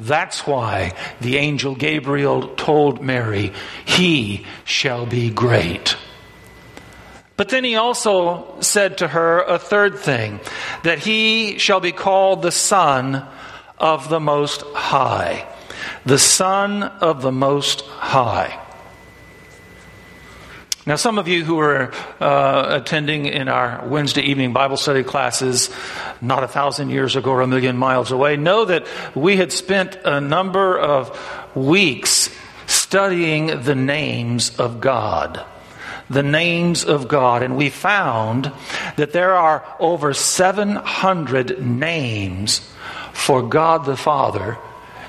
That's 0.00 0.46
why 0.46 0.94
the 1.20 1.38
angel 1.38 1.74
Gabriel 1.74 2.54
told 2.54 3.02
Mary, 3.02 3.52
He 3.84 4.46
shall 4.64 5.06
be 5.06 5.30
great. 5.30 5.96
But 7.36 7.50
then 7.50 7.62
he 7.62 7.76
also 7.76 8.60
said 8.60 8.98
to 8.98 9.08
her 9.08 9.40
a 9.42 9.58
third 9.58 9.98
thing 9.98 10.40
that 10.82 10.98
he 10.98 11.58
shall 11.58 11.78
be 11.78 11.92
called 11.92 12.42
the 12.42 12.50
Son 12.50 13.24
of 13.78 14.08
the 14.08 14.18
Most 14.18 14.62
High. 14.62 15.46
The 16.04 16.18
Son 16.18 16.82
of 16.82 17.22
the 17.22 17.30
Most 17.30 17.82
High. 17.82 18.67
Now, 20.88 20.96
some 20.96 21.18
of 21.18 21.28
you 21.28 21.44
who 21.44 21.58
are 21.58 21.92
uh, 22.18 22.80
attending 22.80 23.26
in 23.26 23.46
our 23.46 23.86
Wednesday 23.86 24.22
evening 24.22 24.54
Bible 24.54 24.78
study 24.78 25.02
classes, 25.02 25.68
not 26.22 26.42
a 26.44 26.48
thousand 26.48 26.88
years 26.88 27.14
ago 27.14 27.32
or 27.32 27.42
a 27.42 27.46
million 27.46 27.76
miles 27.76 28.10
away, 28.10 28.38
know 28.38 28.64
that 28.64 28.86
we 29.14 29.36
had 29.36 29.52
spent 29.52 29.98
a 30.06 30.18
number 30.18 30.78
of 30.78 31.14
weeks 31.54 32.30
studying 32.66 33.64
the 33.64 33.74
names 33.74 34.58
of 34.58 34.80
God. 34.80 35.44
The 36.08 36.22
names 36.22 36.86
of 36.86 37.06
God. 37.06 37.42
And 37.42 37.58
we 37.58 37.68
found 37.68 38.50
that 38.96 39.12
there 39.12 39.34
are 39.34 39.62
over 39.78 40.14
700 40.14 41.60
names 41.60 42.66
for 43.12 43.42
God 43.42 43.84
the 43.84 43.98
Father 43.98 44.56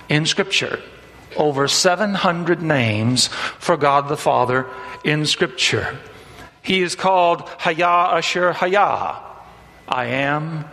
in 0.09 0.25
Scripture. 0.25 0.81
Over 1.39 1.67
700 1.67 2.61
names 2.61 3.27
for 3.57 3.77
God 3.77 4.09
the 4.09 4.17
Father 4.17 4.67
in 5.03 5.25
Scripture. 5.25 5.97
He 6.61 6.81
is 6.81 6.95
called 6.95 7.47
Haya 7.57 8.17
Asher 8.17 8.53
Haya. 8.53 9.23
I 9.87 10.05
am 10.05 10.65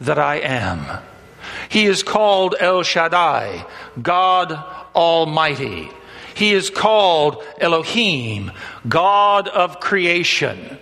that 0.00 0.18
I 0.18 0.40
am. 0.40 1.02
He 1.68 1.86
is 1.86 2.02
called 2.02 2.56
El 2.58 2.82
Shaddai, 2.82 3.64
God 4.02 4.52
Almighty. 4.94 5.88
He 6.34 6.52
is 6.52 6.68
called 6.68 7.42
Elohim, 7.60 8.52
God 8.88 9.48
of 9.48 9.80
creation. 9.80 10.78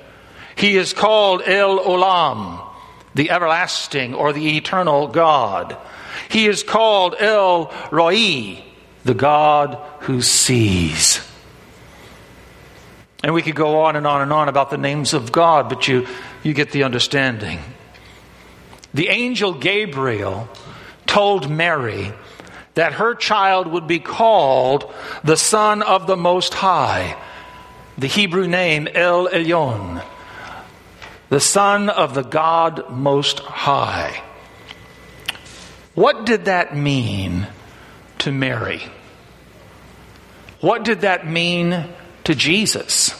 He 0.57 0.77
is 0.77 0.93
called 0.93 1.43
El 1.47 1.79
Olam, 1.79 2.61
the 3.15 3.31
everlasting 3.31 4.15
or 4.15 4.33
the 4.33 4.57
eternal 4.57 5.09
God. 5.09 5.77
He 6.29 6.47
is 6.47 6.63
called 6.63 7.15
El 7.19 7.73
Roi, 7.91 8.63
the 9.07 9.15
God 9.15 9.79
who 10.01 10.21
sees. 10.21 11.21
And 13.23 13.33
we 13.33 13.41
could 13.41 13.55
go 13.55 13.83
on 13.83 13.95
and 13.95 14.07
on 14.07 14.21
and 14.21 14.33
on 14.33 14.49
about 14.49 14.71
the 14.71 14.77
names 14.77 15.15
of 15.15 15.31
God, 15.31 15.69
but 15.69 15.87
you, 15.87 16.07
you 16.43 16.53
get 16.53 16.73
the 16.73 16.83
understanding. 16.83 17.61
The 18.93 19.09
angel 19.09 19.55
Gabriel 19.55 20.49
told 21.07 21.49
Mary 21.49 22.13
that 22.75 22.95
her 22.95 23.15
child 23.15 23.69
would 23.69 23.87
be 23.87 24.01
called 24.01 24.93
the 25.23 25.37
Son 25.37 25.83
of 25.83 26.09
the 26.09 26.17
Most 26.17 26.53
High, 26.53 27.17
the 27.97 28.09
Hebrew 28.09 28.49
name 28.49 28.89
El 28.93 29.29
Elyon, 29.29 30.05
the 31.29 31.41
Son 31.41 31.89
of 31.89 32.15
the 32.15 32.23
God 32.25 32.91
Most 32.91 33.39
High. 33.39 34.23
What 35.95 36.27
did 36.27 36.47
that 36.47 36.77
mean 36.77 37.47
to 38.27 38.33
Mary? 38.33 38.83
What 40.61 40.83
did 40.83 41.03
that 41.03 41.29
mean 41.29 41.85
to 42.25 42.35
Jesus? 42.35 43.15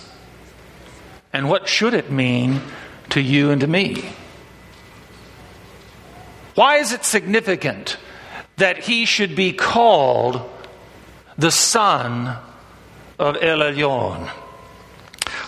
And 1.33 1.49
what 1.49 1.69
should 1.69 1.95
it 1.95 2.11
mean 2.11 2.61
to 3.11 3.21
you 3.21 3.53
and 3.53 3.61
to 3.61 3.69
me? 3.69 4.05
Why 6.57 6.79
is 6.79 6.93
it 6.93 7.05
significant 7.05 7.99
that 8.57 8.79
he 8.79 9.05
should 9.05 9.37
be 9.37 9.53
called 9.53 10.43
the 11.39 11.53
son 11.53 12.37
of 13.17 13.37
El 13.41 13.61
Elyon? 13.61 14.29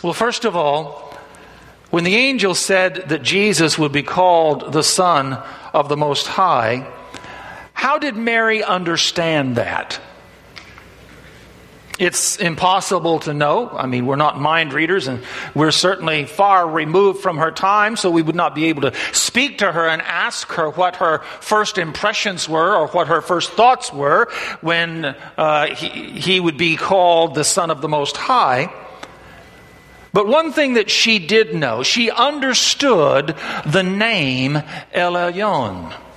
Well, 0.04 0.12
first 0.12 0.44
of 0.44 0.54
all, 0.54 1.18
when 1.90 2.04
the 2.04 2.14
angel 2.14 2.54
said 2.54 3.08
that 3.08 3.24
Jesus 3.24 3.76
would 3.76 3.90
be 3.90 4.04
called 4.04 4.72
the 4.72 4.84
Son 4.84 5.42
of 5.74 5.88
the 5.88 5.96
Most 5.96 6.28
High, 6.28 6.86
how 7.78 7.96
did 7.96 8.16
Mary 8.16 8.64
understand 8.64 9.54
that? 9.54 10.00
It's 12.00 12.36
impossible 12.36 13.20
to 13.20 13.32
know. 13.32 13.68
I 13.70 13.86
mean, 13.86 14.04
we're 14.04 14.16
not 14.16 14.40
mind 14.40 14.72
readers, 14.72 15.06
and 15.06 15.22
we're 15.54 15.70
certainly 15.70 16.24
far 16.24 16.68
removed 16.68 17.20
from 17.20 17.38
her 17.38 17.52
time, 17.52 17.94
so 17.94 18.10
we 18.10 18.20
would 18.20 18.34
not 18.34 18.56
be 18.56 18.64
able 18.64 18.82
to 18.82 18.92
speak 19.12 19.58
to 19.58 19.70
her 19.70 19.88
and 19.88 20.02
ask 20.02 20.48
her 20.54 20.68
what 20.70 20.96
her 20.96 21.20
first 21.40 21.78
impressions 21.78 22.48
were 22.48 22.74
or 22.74 22.88
what 22.88 23.06
her 23.06 23.20
first 23.20 23.52
thoughts 23.52 23.92
were 23.92 24.28
when 24.60 25.04
uh, 25.36 25.72
he, 25.76 26.18
he 26.18 26.40
would 26.40 26.58
be 26.58 26.76
called 26.76 27.36
the 27.36 27.44
Son 27.44 27.70
of 27.70 27.80
the 27.80 27.88
Most 27.88 28.16
High. 28.16 28.74
But 30.12 30.26
one 30.26 30.52
thing 30.52 30.74
that 30.74 30.90
she 30.90 31.20
did 31.20 31.54
know, 31.54 31.84
she 31.84 32.10
understood 32.10 33.36
the 33.64 33.84
name 33.84 34.60
El. 34.92 36.07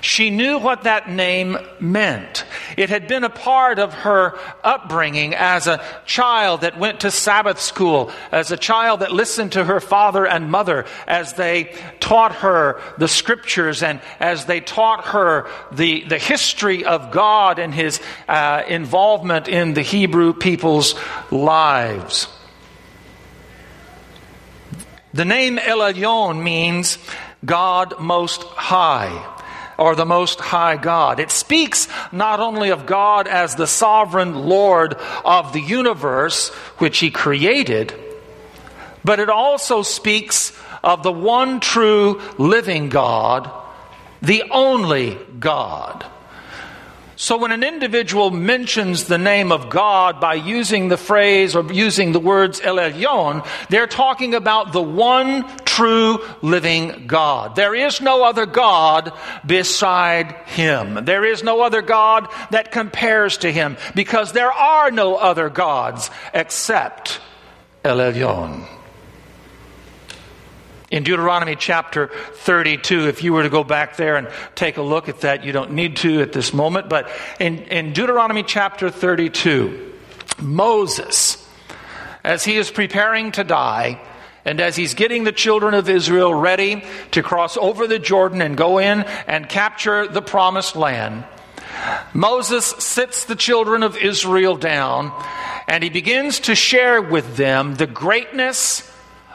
She 0.00 0.30
knew 0.30 0.58
what 0.58 0.82
that 0.82 1.10
name 1.10 1.58
meant. 1.80 2.44
It 2.76 2.90
had 2.90 3.08
been 3.08 3.24
a 3.24 3.30
part 3.30 3.78
of 3.78 3.92
her 3.94 4.38
upbringing 4.62 5.34
as 5.34 5.66
a 5.66 5.82
child 6.06 6.60
that 6.60 6.78
went 6.78 7.00
to 7.00 7.10
Sabbath 7.10 7.60
school, 7.60 8.12
as 8.30 8.50
a 8.50 8.56
child 8.56 9.00
that 9.00 9.12
listened 9.12 9.52
to 9.52 9.64
her 9.64 9.80
father 9.80 10.26
and 10.26 10.50
mother 10.50 10.84
as 11.06 11.34
they 11.34 11.74
taught 12.00 12.36
her 12.36 12.80
the 12.98 13.08
scriptures 13.08 13.82
and 13.82 14.00
as 14.20 14.44
they 14.44 14.60
taught 14.60 15.06
her 15.06 15.48
the, 15.72 16.04
the 16.04 16.18
history 16.18 16.84
of 16.84 17.10
God 17.10 17.58
and 17.58 17.74
his 17.74 18.00
uh, 18.28 18.62
involvement 18.68 19.48
in 19.48 19.74
the 19.74 19.82
Hebrew 19.82 20.32
people's 20.32 20.94
lives. 21.30 22.28
The 25.14 25.24
name 25.24 25.58
El 25.58 25.78
Elyon 25.78 26.42
means 26.42 26.98
God 27.44 27.98
Most 27.98 28.42
High 28.42 29.37
or 29.78 29.94
the 29.94 30.04
Most 30.04 30.40
High 30.40 30.76
God. 30.76 31.20
It 31.20 31.30
speaks 31.30 31.88
not 32.12 32.40
only 32.40 32.70
of 32.70 32.84
God 32.84 33.28
as 33.28 33.54
the 33.54 33.66
sovereign 33.66 34.34
Lord 34.34 34.94
of 35.24 35.52
the 35.52 35.60
universe, 35.60 36.48
which 36.78 36.98
He 36.98 37.10
created, 37.10 37.94
but 39.04 39.20
it 39.20 39.30
also 39.30 39.82
speaks 39.82 40.52
of 40.82 41.02
the 41.02 41.12
one 41.12 41.60
true 41.60 42.20
living 42.36 42.88
God, 42.88 43.50
the 44.20 44.44
only 44.50 45.16
God. 45.38 46.04
So 47.20 47.36
when 47.36 47.50
an 47.50 47.64
individual 47.64 48.30
mentions 48.30 49.06
the 49.06 49.18
name 49.18 49.50
of 49.50 49.68
God 49.68 50.20
by 50.20 50.34
using 50.34 50.86
the 50.86 50.96
phrase 50.96 51.56
or 51.56 51.64
using 51.72 52.12
the 52.12 52.20
words 52.20 52.60
El 52.60 52.76
Elyon, 52.76 53.44
they're 53.70 53.88
talking 53.88 54.36
about 54.36 54.72
the 54.72 54.80
one 54.80 55.44
true 55.64 56.24
living 56.42 57.08
God. 57.08 57.56
There 57.56 57.74
is 57.74 58.00
no 58.00 58.22
other 58.22 58.46
God 58.46 59.12
beside 59.44 60.30
him. 60.46 61.04
There 61.06 61.24
is 61.24 61.42
no 61.42 61.62
other 61.62 61.82
God 61.82 62.28
that 62.52 62.70
compares 62.70 63.38
to 63.38 63.50
him 63.50 63.78
because 63.96 64.30
there 64.30 64.52
are 64.52 64.92
no 64.92 65.16
other 65.16 65.50
gods 65.50 66.10
except 66.32 67.20
El 67.82 67.96
Elyon. 67.96 68.77
In 70.90 71.02
Deuteronomy 71.02 71.54
chapter 71.54 72.06
32, 72.06 73.08
if 73.08 73.22
you 73.22 73.34
were 73.34 73.42
to 73.42 73.50
go 73.50 73.62
back 73.62 73.96
there 73.96 74.16
and 74.16 74.28
take 74.54 74.78
a 74.78 74.82
look 74.82 75.10
at 75.10 75.20
that, 75.20 75.44
you 75.44 75.52
don't 75.52 75.72
need 75.72 75.96
to 75.96 76.22
at 76.22 76.32
this 76.32 76.54
moment, 76.54 76.88
but 76.88 77.10
in, 77.38 77.58
in 77.64 77.92
Deuteronomy 77.92 78.42
chapter 78.42 78.88
32, 78.88 79.92
Moses, 80.40 81.46
as 82.24 82.42
he 82.42 82.56
is 82.56 82.70
preparing 82.70 83.32
to 83.32 83.44
die, 83.44 84.00
and 84.46 84.62
as 84.62 84.76
he's 84.76 84.94
getting 84.94 85.24
the 85.24 85.32
children 85.32 85.74
of 85.74 85.90
Israel 85.90 86.32
ready 86.32 86.82
to 87.10 87.22
cross 87.22 87.58
over 87.58 87.86
the 87.86 87.98
Jordan 87.98 88.40
and 88.40 88.56
go 88.56 88.78
in 88.78 89.02
and 89.26 89.46
capture 89.46 90.08
the 90.08 90.22
promised 90.22 90.74
land, 90.74 91.24
Moses 92.14 92.64
sits 92.64 93.26
the 93.26 93.36
children 93.36 93.82
of 93.82 93.98
Israel 93.98 94.56
down 94.56 95.12
and 95.66 95.84
he 95.84 95.90
begins 95.90 96.40
to 96.40 96.54
share 96.54 97.02
with 97.02 97.36
them 97.36 97.74
the 97.74 97.86
greatness 97.86 98.87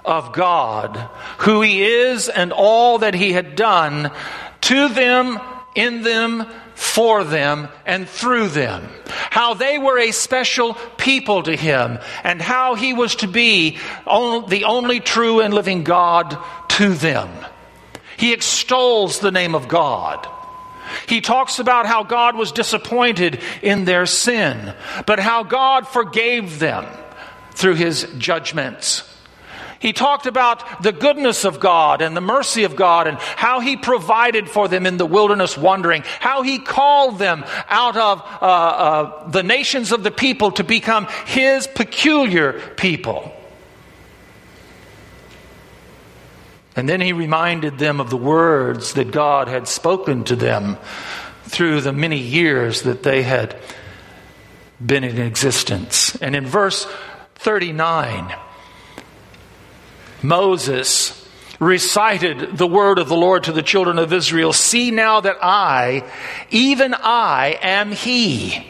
of 0.06 0.34
God, 0.34 0.98
who 1.40 1.62
He 1.62 1.84
is, 1.84 2.30
and 2.30 2.52
all 2.52 3.00
that 3.00 3.14
He 3.14 3.32
had 3.32 3.56
done 3.56 4.12
to 4.62 4.90
them, 4.90 5.40
in 5.76 6.04
them, 6.04 6.46
for 6.76 7.24
them, 7.24 7.68
and 7.86 8.08
through 8.08 8.50
them. 8.50 8.88
How 9.08 9.54
they 9.54 9.78
were 9.78 10.00
a 10.00 10.12
special 10.12 10.74
people 10.98 11.44
to 11.44 11.56
Him, 11.56 12.00
and 12.24 12.42
how 12.42 12.76
He 12.76 12.94
was 12.94 13.16
to 13.18 13.28
be 13.28 13.78
the 14.06 14.64
only 14.66 15.00
true 15.00 15.40
and 15.42 15.54
living 15.54 15.84
God 15.84 16.38
to 16.70 16.94
them. 16.94 17.30
He 18.18 18.34
extols 18.34 19.20
the 19.20 19.32
name 19.32 19.56
of 19.56 19.68
God. 19.68 20.28
He 21.08 21.22
talks 21.22 21.60
about 21.60 21.86
how 21.86 22.04
God 22.04 22.36
was 22.36 22.52
disappointed 22.52 23.40
in 23.62 23.86
their 23.86 24.06
sin, 24.06 24.74
but 25.06 25.20
how 25.20 25.44
God 25.44 25.88
forgave 25.88 26.60
them 26.60 26.86
through 27.52 27.76
his 27.76 28.08
judgments. 28.18 29.10
He 29.84 29.92
talked 29.92 30.28
about 30.28 30.82
the 30.82 30.94
goodness 30.94 31.44
of 31.44 31.60
God 31.60 32.02
and 32.02 32.16
the 32.16 32.22
mercy 32.22 32.64
of 32.64 32.78
God 32.78 33.06
and 33.06 33.18
how 33.18 33.60
He 33.60 33.76
provided 33.76 34.50
for 34.50 34.70
them 34.70 34.86
in 34.86 34.96
the 34.96 35.06
wilderness 35.06 35.58
wandering, 35.58 36.04
how 36.22 36.42
He 36.42 36.58
called 36.58 37.20
them 37.20 37.44
out 37.68 37.98
of 37.98 38.22
uh, 38.22 38.46
uh, 38.46 39.30
the 39.30 39.44
nations 39.44 39.92
of 39.92 40.02
the 40.02 40.10
people 40.10 40.52
to 40.52 40.64
become 40.64 41.06
His 41.26 41.68
peculiar 41.68 42.54
people. 42.78 43.30
And 46.78 46.88
then 46.88 47.02
He 47.02 47.12
reminded 47.12 47.78
them 47.78 48.00
of 48.00 48.10
the 48.10 48.16
words 48.16 48.94
that 48.94 49.12
God 49.12 49.50
had 49.50 49.68
spoken 49.68 50.24
to 50.24 50.38
them 50.38 50.78
through 51.44 51.82
the 51.82 51.92
many 51.92 52.20
years 52.20 52.84
that 52.84 53.04
they 53.04 53.22
had 53.22 53.60
been 54.84 55.04
in 55.04 55.20
existence. 55.20 56.16
And 56.22 56.38
in 56.38 56.46
verse 56.46 56.88
39, 57.36 58.34
Moses 60.24 61.20
recited 61.60 62.58
the 62.58 62.68
word 62.68 62.98
of 62.98 63.10
the 63.10 63.16
Lord 63.16 63.44
to 63.44 63.52
the 63.52 63.62
children 63.62 64.00
of 64.00 64.12
Israel 64.12 64.54
See 64.54 64.90
now 64.90 65.22
that 65.22 65.38
I, 65.42 66.10
even 66.50 66.94
I, 66.94 67.60
am 67.62 67.92
He, 67.92 68.66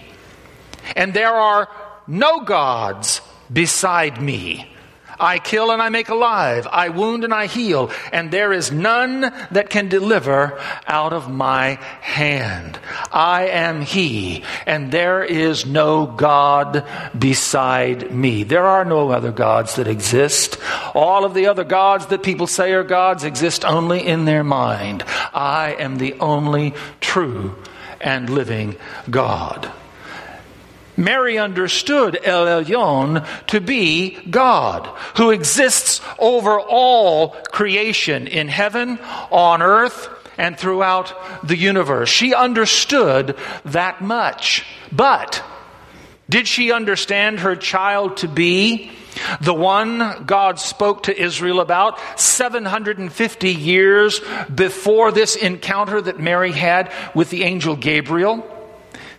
and 0.96 1.14
there 1.14 1.34
are 1.34 1.70
no 2.08 2.42
gods 2.42 3.22
beside 3.52 4.22
me. 4.22 4.73
I 5.20 5.40
kill 5.40 5.72
and 5.72 5.82
I 5.82 5.90
make 5.90 6.10
alive. 6.10 6.68
I 6.72 6.90
wound 6.90 7.24
and 7.24 7.34
I 7.34 7.48
heal. 7.48 7.92
And 8.12 8.32
there 8.32 8.54
is 8.54 8.72
none 8.72 9.22
that 9.52 9.70
can 9.70 9.90
deliver 9.90 10.60
out 10.88 11.14
of 11.14 11.30
my 11.30 11.76
hand. 12.02 12.80
I 13.12 13.48
am 13.48 13.82
He, 13.82 14.44
and 14.66 14.92
there 14.92 15.24
is 15.24 15.66
no 15.66 16.06
God 16.06 16.86
beside 17.18 18.12
me. 18.12 18.44
There 18.44 18.66
are 18.66 18.86
no 18.86 19.10
other 19.12 19.32
gods 19.32 19.76
that 19.76 19.88
exist. 19.88 20.58
All 20.94 21.26
of 21.26 21.34
the 21.34 21.48
other 21.48 21.64
gods 21.64 22.08
that 22.08 22.24
people 22.24 22.48
say 22.48 22.74
are 22.74 22.84
gods 22.84 23.24
exist 23.24 23.66
only 23.66 24.06
in 24.06 24.26
their 24.26 24.44
mind. 24.44 25.04
I 25.34 25.76
am 25.80 25.98
the 25.98 26.14
only 26.20 26.74
true 27.02 27.56
and 28.02 28.30
living 28.30 28.76
God. 29.10 29.72
Mary 30.98 31.38
understood 31.38 32.20
El 32.24 32.46
Elyon 32.46 33.26
to 33.48 33.62
be 33.62 34.12
God, 34.30 34.86
who 35.18 35.32
exists 35.32 36.02
over 36.20 36.60
all 36.60 37.30
creation 37.30 38.28
in 38.28 38.48
heaven, 38.48 39.00
on 39.32 39.62
earth, 39.62 40.10
and 40.38 40.58
throughout 40.58 41.14
the 41.48 41.58
universe. 41.58 42.10
She 42.10 42.34
understood 42.34 43.38
that 43.66 44.02
much. 44.02 44.66
But 44.92 45.44
did 46.30 46.48
she 46.48 46.72
understand 46.72 47.40
her 47.42 47.56
child 47.56 48.18
to 48.18 48.28
be 48.28 48.92
the 49.42 49.54
one 49.54 50.24
God 50.26 50.60
spoke 50.60 51.04
to 51.04 51.20
Israel 51.20 51.60
about 51.60 52.00
750 52.20 53.50
years 53.50 54.22
before 54.54 55.12
this 55.12 55.36
encounter 55.36 56.02
that 56.02 56.20
Mary 56.20 56.52
had 56.52 56.92
with 57.14 57.30
the 57.30 57.44
angel 57.44 57.76
Gabriel? 57.76 58.50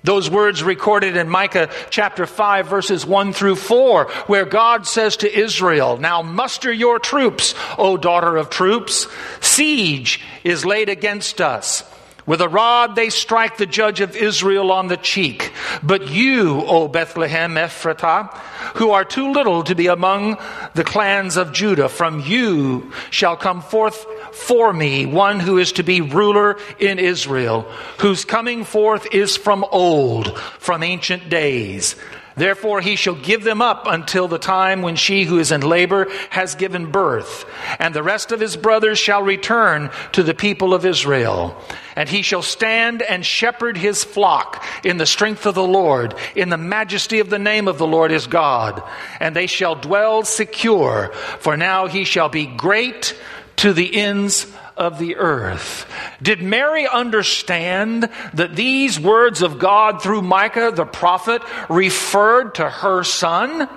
Those 0.04 0.28
words 0.28 0.62
recorded 0.62 1.16
in 1.16 1.30
Micah 1.30 1.70
chapter 1.88 2.26
5 2.26 2.66
verses 2.66 3.06
1 3.06 3.32
through 3.32 3.56
4, 3.56 4.04
where 4.26 4.44
God 4.44 4.86
says 4.86 5.16
to 5.18 5.38
Israel, 5.38 5.96
Now 5.96 6.20
muster 6.20 6.70
your 6.70 6.98
troops, 6.98 7.54
O 7.78 7.96
daughter 7.96 8.36
of 8.36 8.50
troops. 8.50 9.08
Siege 9.40 10.22
is 10.44 10.66
laid 10.66 10.90
against 10.90 11.40
us. 11.40 11.84
With 12.26 12.40
a 12.40 12.48
rod 12.48 12.96
they 12.96 13.10
strike 13.10 13.58
the 13.58 13.66
judge 13.66 14.00
of 14.00 14.16
Israel 14.16 14.72
on 14.72 14.88
the 14.88 14.96
cheek. 14.96 15.52
But 15.82 16.08
you, 16.08 16.62
O 16.64 16.88
Bethlehem 16.88 17.54
Ephratah, 17.54 18.34
who 18.76 18.92
are 18.92 19.04
too 19.04 19.32
little 19.32 19.62
to 19.64 19.74
be 19.74 19.88
among 19.88 20.38
the 20.74 20.84
clans 20.84 21.36
of 21.36 21.52
Judah, 21.52 21.88
from 21.88 22.20
you 22.20 22.92
shall 23.10 23.36
come 23.36 23.60
forth 23.60 24.06
for 24.34 24.72
me 24.72 25.04
one 25.06 25.38
who 25.38 25.58
is 25.58 25.72
to 25.72 25.82
be 25.82 26.00
ruler 26.00 26.58
in 26.78 26.98
Israel, 26.98 27.62
whose 27.98 28.24
coming 28.24 28.64
forth 28.64 29.06
is 29.12 29.36
from 29.36 29.64
old, 29.70 30.38
from 30.38 30.82
ancient 30.82 31.28
days. 31.28 31.94
Therefore, 32.36 32.80
he 32.80 32.96
shall 32.96 33.14
give 33.14 33.44
them 33.44 33.62
up 33.62 33.86
until 33.86 34.26
the 34.26 34.38
time 34.38 34.82
when 34.82 34.96
she 34.96 35.24
who 35.24 35.38
is 35.38 35.52
in 35.52 35.60
labor 35.60 36.08
has 36.30 36.56
given 36.56 36.90
birth. 36.90 37.44
And 37.78 37.94
the 37.94 38.02
rest 38.02 38.32
of 38.32 38.40
his 38.40 38.56
brothers 38.56 38.98
shall 38.98 39.22
return 39.22 39.90
to 40.12 40.22
the 40.24 40.34
people 40.34 40.74
of 40.74 40.84
Israel. 40.84 41.56
And 41.94 42.08
he 42.08 42.22
shall 42.22 42.42
stand 42.42 43.02
and 43.02 43.24
shepherd 43.24 43.76
his 43.76 44.02
flock 44.02 44.64
in 44.84 44.96
the 44.96 45.06
strength 45.06 45.46
of 45.46 45.54
the 45.54 45.62
Lord, 45.62 46.14
in 46.34 46.48
the 46.48 46.56
majesty 46.56 47.20
of 47.20 47.30
the 47.30 47.38
name 47.38 47.68
of 47.68 47.78
the 47.78 47.86
Lord 47.86 48.10
his 48.10 48.26
God. 48.26 48.82
And 49.20 49.36
they 49.36 49.46
shall 49.46 49.76
dwell 49.76 50.24
secure, 50.24 51.12
for 51.38 51.56
now 51.56 51.86
he 51.86 52.02
shall 52.02 52.28
be 52.28 52.46
great 52.46 53.16
to 53.56 53.72
the 53.72 53.96
ends 53.96 54.52
of 54.76 54.98
the 54.98 55.16
earth. 55.16 55.86
Did 56.22 56.42
Mary 56.42 56.86
understand 56.86 58.10
that 58.34 58.56
these 58.56 58.98
words 58.98 59.42
of 59.42 59.58
God 59.58 60.02
through 60.02 60.22
Micah 60.22 60.72
the 60.74 60.84
prophet 60.84 61.42
referred 61.68 62.56
to 62.56 62.68
her 62.68 63.04
son? 63.04 63.68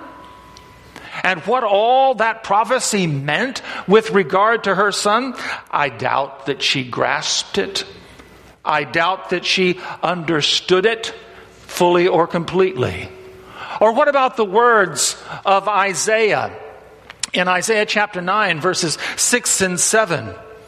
And 1.22 1.40
what 1.42 1.64
all 1.64 2.14
that 2.16 2.44
prophecy 2.44 3.06
meant 3.06 3.62
with 3.86 4.10
regard 4.10 4.64
to 4.64 4.74
her 4.74 4.92
son? 4.92 5.34
I 5.70 5.88
doubt 5.88 6.46
that 6.46 6.62
she 6.62 6.84
grasped 6.84 7.58
it. 7.58 7.84
I 8.64 8.84
doubt 8.84 9.30
that 9.30 9.44
she 9.44 9.80
understood 10.02 10.86
it 10.86 11.14
fully 11.50 12.06
or 12.06 12.26
completely. 12.26 13.08
Or 13.80 13.92
what 13.92 14.08
about 14.08 14.36
the 14.36 14.44
words 14.44 15.20
of 15.44 15.68
Isaiah 15.68 16.56
in 17.32 17.46
Isaiah 17.48 17.86
chapter 17.86 18.20
9, 18.20 18.60
verses 18.60 18.98
6 19.16 19.60
and 19.60 19.80
7? 19.80 20.34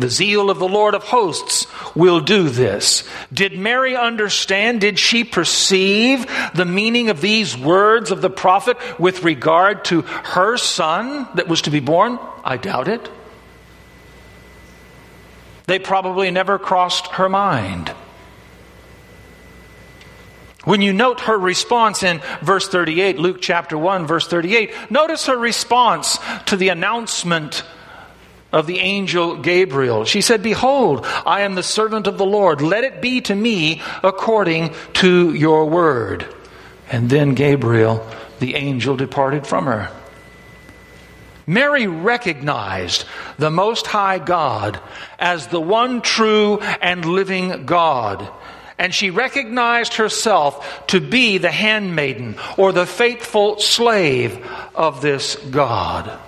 The 0.00 0.08
zeal 0.08 0.48
of 0.48 0.58
the 0.58 0.66
Lord 0.66 0.94
of 0.94 1.04
hosts 1.04 1.66
will 1.94 2.20
do 2.20 2.48
this. 2.48 3.04
Did 3.30 3.58
Mary 3.58 3.94
understand? 3.94 4.80
Did 4.80 4.98
she 4.98 5.24
perceive 5.24 6.26
the 6.54 6.64
meaning 6.64 7.10
of 7.10 7.20
these 7.20 7.56
words 7.56 8.10
of 8.10 8.22
the 8.22 8.30
prophet 8.30 8.78
with 8.98 9.24
regard 9.24 9.84
to 9.86 10.00
her 10.00 10.56
son 10.56 11.28
that 11.34 11.48
was 11.48 11.62
to 11.62 11.70
be 11.70 11.80
born? 11.80 12.18
I 12.42 12.56
doubt 12.56 12.88
it. 12.88 13.10
They 15.66 15.78
probably 15.78 16.30
never 16.30 16.58
crossed 16.58 17.08
her 17.08 17.28
mind. 17.28 17.94
When 20.64 20.80
you 20.80 20.94
note 20.94 21.20
her 21.20 21.38
response 21.38 22.02
in 22.02 22.22
verse 22.42 22.68
38, 22.68 23.18
Luke 23.18 23.42
chapter 23.42 23.76
1, 23.76 24.06
verse 24.06 24.26
38, 24.26 24.90
notice 24.90 25.26
her 25.26 25.36
response 25.36 26.18
to 26.46 26.56
the 26.56 26.70
announcement 26.70 27.64
of 28.52 28.66
the 28.66 28.78
angel 28.78 29.36
Gabriel. 29.36 30.04
She 30.04 30.20
said, 30.20 30.42
Behold, 30.42 31.04
I 31.04 31.42
am 31.42 31.54
the 31.54 31.62
servant 31.62 32.06
of 32.06 32.18
the 32.18 32.26
Lord. 32.26 32.60
Let 32.60 32.84
it 32.84 33.00
be 33.00 33.20
to 33.22 33.34
me 33.34 33.82
according 34.02 34.74
to 34.94 35.34
your 35.34 35.66
word. 35.66 36.26
And 36.90 37.08
then 37.08 37.34
Gabriel, 37.34 38.06
the 38.40 38.56
angel, 38.56 38.96
departed 38.96 39.46
from 39.46 39.66
her. 39.66 39.90
Mary 41.46 41.86
recognized 41.86 43.04
the 43.38 43.50
Most 43.50 43.86
High 43.86 44.18
God 44.18 44.80
as 45.18 45.48
the 45.48 45.60
one 45.60 46.00
true 46.00 46.58
and 46.60 47.04
living 47.04 47.66
God. 47.66 48.28
And 48.78 48.94
she 48.94 49.10
recognized 49.10 49.94
herself 49.94 50.86
to 50.88 51.00
be 51.00 51.38
the 51.38 51.50
handmaiden 51.50 52.36
or 52.56 52.72
the 52.72 52.86
faithful 52.86 53.58
slave 53.58 54.44
of 54.74 55.02
this 55.02 55.36
God. 55.36 56.18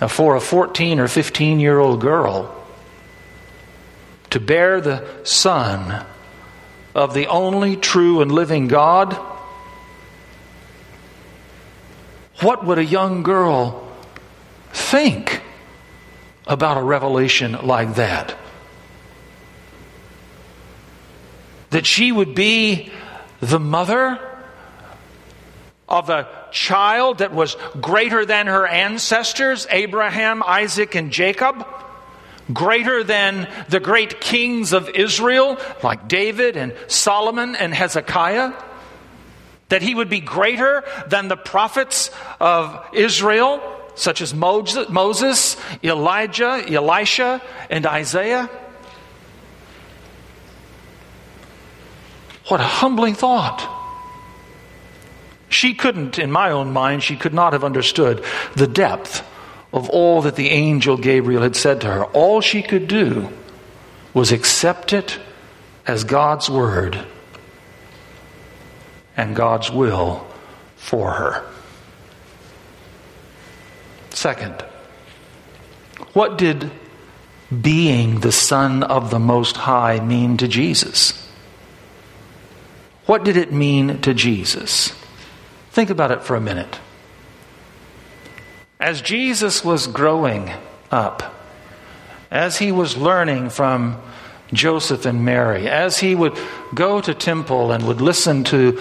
Now, 0.00 0.08
for 0.08 0.36
a 0.36 0.40
14 0.40 1.00
or 1.00 1.08
15 1.08 1.60
year 1.60 1.78
old 1.78 2.00
girl 2.00 2.52
to 4.30 4.40
bear 4.40 4.80
the 4.80 5.06
son 5.24 6.04
of 6.94 7.14
the 7.14 7.26
only 7.28 7.76
true 7.76 8.20
and 8.20 8.30
living 8.30 8.68
God, 8.68 9.14
what 12.40 12.64
would 12.66 12.78
a 12.78 12.84
young 12.84 13.22
girl 13.22 13.90
think 14.70 15.40
about 16.46 16.76
a 16.76 16.82
revelation 16.82 17.52
like 17.62 17.94
that? 17.94 18.36
That 21.70 21.86
she 21.86 22.12
would 22.12 22.34
be 22.34 22.92
the 23.40 23.58
mother 23.58 24.20
of 25.88 26.10
a 26.10 26.45
child 26.56 27.18
that 27.18 27.34
was 27.34 27.54
greater 27.80 28.24
than 28.24 28.46
her 28.46 28.66
ancestors, 28.66 29.66
Abraham, 29.70 30.42
Isaac, 30.42 30.94
and 30.94 31.12
Jacob, 31.12 31.66
greater 32.50 33.04
than 33.04 33.46
the 33.68 33.78
great 33.78 34.20
kings 34.20 34.72
of 34.72 34.88
Israel, 34.88 35.58
like 35.82 36.08
David 36.08 36.56
and 36.56 36.74
Solomon 36.88 37.54
and 37.54 37.74
Hezekiah, 37.74 38.54
that 39.68 39.82
he 39.82 39.94
would 39.94 40.08
be 40.08 40.20
greater 40.20 40.82
than 41.08 41.28
the 41.28 41.36
prophets 41.36 42.10
of 42.40 42.88
Israel, 42.94 43.60
such 43.94 44.22
as 44.22 44.32
Moses, 44.32 45.56
Elijah, 45.84 46.64
Elisha, 46.66 47.42
and 47.68 47.84
Isaiah. 47.84 48.48
What 52.48 52.60
a 52.60 52.64
humbling 52.80 53.14
thought. 53.14 53.75
She 55.48 55.74
couldn't, 55.74 56.18
in 56.18 56.30
my 56.30 56.50
own 56.50 56.72
mind, 56.72 57.02
she 57.02 57.16
could 57.16 57.34
not 57.34 57.52
have 57.52 57.64
understood 57.64 58.24
the 58.54 58.66
depth 58.66 59.24
of 59.72 59.88
all 59.90 60.22
that 60.22 60.36
the 60.36 60.50
angel 60.50 60.96
Gabriel 60.96 61.42
had 61.42 61.56
said 61.56 61.80
to 61.82 61.86
her. 61.88 62.04
All 62.04 62.40
she 62.40 62.62
could 62.62 62.88
do 62.88 63.30
was 64.14 64.32
accept 64.32 64.92
it 64.92 65.18
as 65.86 66.04
God's 66.04 66.48
word 66.50 66.98
and 69.16 69.36
God's 69.36 69.70
will 69.70 70.26
for 70.76 71.12
her. 71.12 71.46
Second, 74.10 74.62
what 76.14 76.38
did 76.38 76.70
being 77.60 78.20
the 78.20 78.32
Son 78.32 78.82
of 78.82 79.10
the 79.10 79.18
Most 79.18 79.56
High 79.56 80.00
mean 80.00 80.36
to 80.38 80.48
Jesus? 80.48 81.30
What 83.04 83.24
did 83.24 83.36
it 83.36 83.52
mean 83.52 84.00
to 84.00 84.14
Jesus? 84.14 84.92
Think 85.76 85.90
about 85.90 86.10
it 86.10 86.22
for 86.22 86.36
a 86.36 86.40
minute. 86.40 86.80
As 88.80 89.02
Jesus 89.02 89.62
was 89.62 89.86
growing 89.86 90.50
up, 90.90 91.34
as 92.30 92.56
he 92.56 92.72
was 92.72 92.96
learning 92.96 93.50
from 93.50 94.00
Joseph 94.54 95.04
and 95.04 95.22
Mary, 95.22 95.68
as 95.68 95.98
he 95.98 96.14
would 96.14 96.34
go 96.74 97.02
to 97.02 97.12
temple 97.12 97.72
and 97.72 97.86
would 97.86 98.00
listen 98.00 98.42
to 98.44 98.80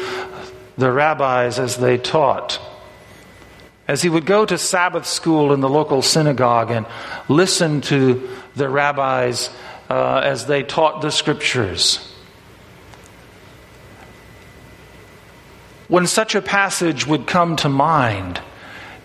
the 0.77 0.89
rabbis 0.89 1.60
as 1.60 1.75
they 1.75 1.97
taught, 1.97 2.62
as 3.89 4.01
he 4.01 4.08
would 4.08 4.25
go 4.25 4.45
to 4.45 4.58
Sabbath 4.58 5.05
school 5.05 5.51
in 5.51 5.60
the 5.60 5.67
local 5.67 6.01
synagogue 6.01 6.71
and 6.71 6.86
listen 7.27 7.81
to 7.81 8.25
the 8.55 8.69
rabbis 8.69 9.49
uh, 9.89 10.21
as 10.23 10.45
they 10.45 10.63
taught 10.63 11.01
the 11.01 11.12
scriptures, 11.12 12.14
when 15.88 16.08
such 16.08 16.36
a 16.36 16.41
passage 16.41 17.06
would 17.06 17.28
come 17.28 17.56
to 17.58 17.69
mind, 17.69 18.41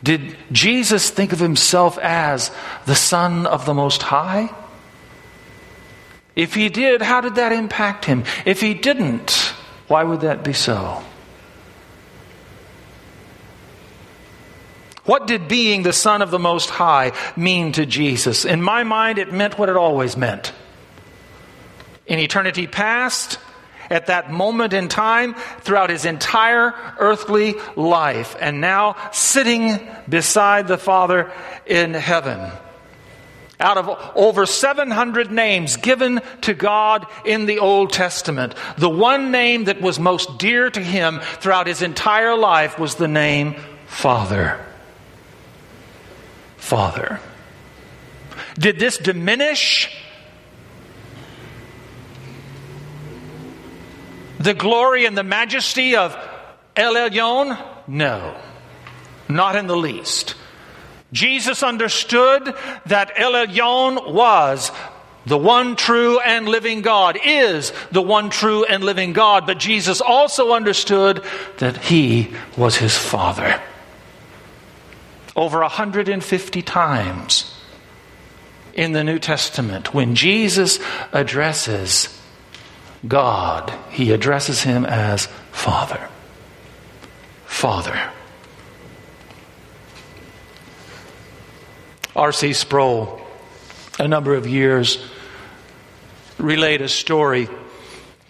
did 0.03 0.37
Jesus 0.51 1.11
think 1.11 1.33
of 1.33 1.39
himself 1.39 1.99
as 1.99 2.51
the 2.87 2.95
Son 2.95 3.47
of 3.47 3.67
the 3.67 3.75
Most 3.75 4.03
High? 4.03 4.51
If 6.35 6.55
he 6.55 6.69
did, 6.69 7.03
how 7.03 7.21
did 7.21 7.35
that 7.35 7.53
impact 7.53 8.07
him? 8.07 8.25
If 8.47 8.61
he 8.61 8.73
didn't, 8.73 9.33
why 9.89 10.05
would 10.05 10.21
that 10.21 10.43
be 10.43 10.53
so? 10.53 11.03
What 15.05 15.27
did 15.27 15.49
being 15.49 15.83
the 15.83 15.93
Son 15.93 16.23
of 16.23 16.31
the 16.31 16.39
Most 16.39 16.71
High 16.71 17.13
mean 17.37 17.73
to 17.73 17.85
Jesus? 17.85 18.45
In 18.45 18.63
my 18.63 18.85
mind, 18.85 19.19
it 19.19 19.33
meant 19.33 19.59
what 19.59 19.69
it 19.69 19.77
always 19.77 20.17
meant. 20.17 20.53
In 22.07 22.19
eternity 22.19 22.67
past, 22.67 23.39
at 23.91 24.07
that 24.07 24.31
moment 24.31 24.73
in 24.73 24.89
time 24.89 25.35
throughout 25.61 25.91
his 25.91 26.05
entire 26.05 26.73
earthly 26.99 27.57
life, 27.77 28.37
and 28.41 28.61
now 28.61 28.97
sitting 29.13 29.81
beside 30.09 30.69
the 30.69 30.79
Father 30.79 31.31
in 31.67 31.93
heaven. 31.93 32.51
Out 33.59 33.77
of 33.77 34.13
over 34.17 34.47
700 34.47 35.31
names 35.31 35.77
given 35.77 36.23
to 36.43 36.55
God 36.55 37.07
in 37.27 37.45
the 37.45 37.59
Old 37.59 37.93
Testament, 37.93 38.55
the 38.79 38.89
one 38.89 39.31
name 39.33 39.65
that 39.65 39.83
was 39.83 39.99
most 39.99 40.39
dear 40.39 40.71
to 40.71 40.81
him 40.81 41.21
throughout 41.41 41.67
his 41.67 41.83
entire 41.83 42.37
life 42.37 42.79
was 42.79 42.95
the 42.95 43.09
name 43.09 43.57
Father. 43.87 44.65
Father. 46.57 47.21
Did 48.59 48.79
this 48.79 48.97
diminish 48.97 49.95
the 54.41 54.55
glory 54.55 55.05
and 55.05 55.17
the 55.17 55.23
majesty 55.23 55.95
of 55.95 56.17
El 56.75 56.95
Elyon? 56.95 57.57
No, 57.87 58.37
not 59.29 59.55
in 59.55 59.67
the 59.67 59.77
least. 59.77 60.35
Jesus 61.13 61.63
understood 61.63 62.55
that 62.87 63.13
El 63.17 63.33
Elyon 63.33 64.13
was 64.13 64.73
the 65.27 65.37
one 65.37 65.77
true 65.77 66.19
and 66.21 66.49
living 66.49 66.81
God, 66.81 67.19
is 67.23 67.73
the 67.93 68.03
one 68.03 68.31
true 68.31 68.65
and 68.65 68.83
living 68.83 69.13
God, 69.13 69.47
but 69.47 69.59
Jesus 69.59 70.01
also 70.01 70.53
understood 70.53 71.23
that 71.59 71.77
he 71.77 72.33
was 72.57 72.77
his 72.77 72.97
Father. 72.97 73.61
Over 75.37 75.61
150 75.61 76.63
times 76.63 77.55
in 78.73 78.93
the 78.93 79.05
New 79.05 79.19
Testament, 79.19 79.93
when 79.93 80.15
Jesus 80.15 80.79
addresses 81.13 82.20
God, 83.07 83.73
he 83.91 84.13
addresses 84.13 84.63
him 84.63 84.85
as 84.85 85.27
Father. 85.53 86.09
Father. 87.47 88.11
R.C. 92.15 92.53
Sproul, 92.53 93.21
a 93.99 94.09
number 94.09 94.35
of 94.35 94.47
years 94.47 95.03
relate 96.39 96.81
a 96.81 96.89
story 96.89 97.49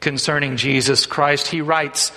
concerning 0.00 0.56
Jesus 0.56 1.06
Christ. 1.06 1.48
He 1.48 1.60
writes, 1.60 2.12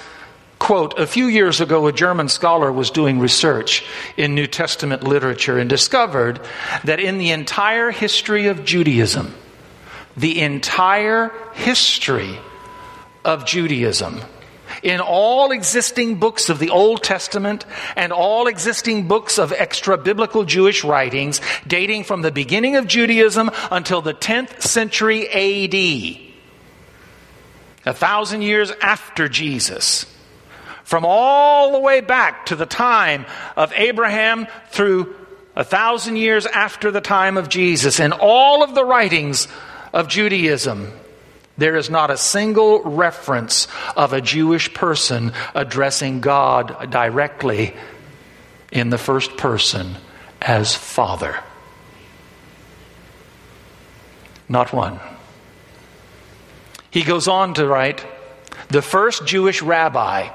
quote, 0.59 0.97
a 0.99 1.07
few 1.07 1.25
years 1.25 1.61
ago, 1.61 1.87
a 1.87 1.93
German 1.93 2.29
scholar 2.29 2.71
was 2.71 2.91
doing 2.91 3.19
research 3.19 3.85
in 4.17 4.35
New 4.35 4.47
Testament 4.47 5.03
literature 5.03 5.57
and 5.57 5.69
discovered 5.69 6.39
that 6.83 6.99
in 6.99 7.17
the 7.17 7.31
entire 7.31 7.91
history 7.91 8.47
of 8.47 8.65
Judaism, 8.65 9.33
the 10.15 10.41
entire 10.41 11.31
history 11.53 12.37
of 13.25 13.45
Judaism, 13.45 14.19
in 14.81 14.99
all 14.99 15.51
existing 15.51 16.15
books 16.15 16.49
of 16.49 16.59
the 16.59 16.69
Old 16.69 17.03
Testament 17.03 17.65
and 17.95 18.11
all 18.11 18.47
existing 18.47 19.07
books 19.07 19.37
of 19.37 19.51
extra 19.51 19.97
biblical 19.97 20.43
Jewish 20.43 20.83
writings 20.83 21.39
dating 21.67 22.03
from 22.03 22.21
the 22.21 22.31
beginning 22.31 22.75
of 22.75 22.87
Judaism 22.87 23.49
until 23.71 24.01
the 24.01 24.13
10th 24.13 24.61
century 24.61 25.27
AD, 25.29 25.73
a 27.85 27.93
thousand 27.93 28.41
years 28.41 28.71
after 28.81 29.29
Jesus. 29.29 30.05
From 30.83 31.05
all 31.05 31.71
the 31.71 31.79
way 31.79 32.01
back 32.01 32.47
to 32.47 32.55
the 32.55 32.65
time 32.65 33.25
of 33.55 33.71
Abraham 33.73 34.47
through 34.69 35.15
a 35.55 35.63
thousand 35.63 36.17
years 36.17 36.45
after 36.45 36.91
the 36.91 37.01
time 37.01 37.37
of 37.37 37.47
Jesus, 37.47 37.99
in 37.99 38.11
all 38.11 38.63
of 38.63 38.75
the 38.75 38.83
writings 38.83 39.47
of 39.93 40.07
Judaism, 40.07 40.91
there 41.57 41.75
is 41.75 41.89
not 41.89 42.09
a 42.09 42.17
single 42.17 42.81
reference 42.81 43.67
of 43.95 44.11
a 44.11 44.21
Jewish 44.21 44.73
person 44.73 45.33
addressing 45.53 46.19
God 46.19 46.89
directly 46.89 47.75
in 48.71 48.89
the 48.89 48.97
first 48.97 49.37
person 49.37 49.95
as 50.41 50.75
Father. 50.75 51.37
Not 54.49 54.73
one. 54.73 54.99
He 56.89 57.03
goes 57.03 57.27
on 57.27 57.53
to 57.55 57.67
write 57.67 58.05
the 58.69 58.81
first 58.81 59.25
Jewish 59.25 59.61
rabbi 59.61 60.29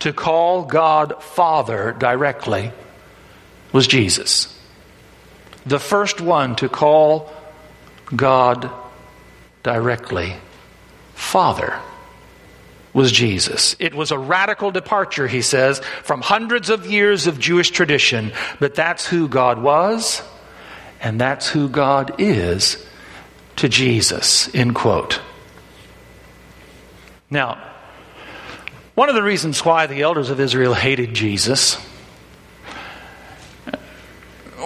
to 0.00 0.12
call 0.12 0.64
God 0.64 1.22
Father 1.22 1.92
directly 1.98 2.72
was 3.72 3.86
Jesus. 3.86 4.56
The 5.64 5.78
first 5.78 6.20
one 6.20 6.56
to 6.56 6.68
call 6.68 7.32
God 8.14 8.70
directly 9.62 10.34
Father 11.14 11.78
was 12.92 13.12
Jesus. 13.12 13.76
It 13.78 13.94
was 13.94 14.10
a 14.10 14.18
radical 14.18 14.70
departure, 14.70 15.28
he 15.28 15.42
says, 15.42 15.80
from 16.02 16.22
hundreds 16.22 16.70
of 16.70 16.86
years 16.86 17.26
of 17.26 17.38
Jewish 17.38 17.70
tradition, 17.70 18.32
but 18.58 18.74
that's 18.74 19.06
who 19.06 19.28
God 19.28 19.62
was, 19.62 20.22
and 21.00 21.20
that's 21.20 21.48
who 21.48 21.68
God 21.68 22.16
is 22.18 22.84
to 23.56 23.68
Jesus. 23.68 24.52
End 24.54 24.74
quote. 24.74 25.20
Now, 27.30 27.62
one 28.94 29.08
of 29.08 29.14
the 29.14 29.22
reasons 29.22 29.64
why 29.64 29.86
the 29.86 30.02
elders 30.02 30.30
of 30.30 30.40
Israel 30.40 30.74
hated 30.74 31.14
Jesus 31.14 31.78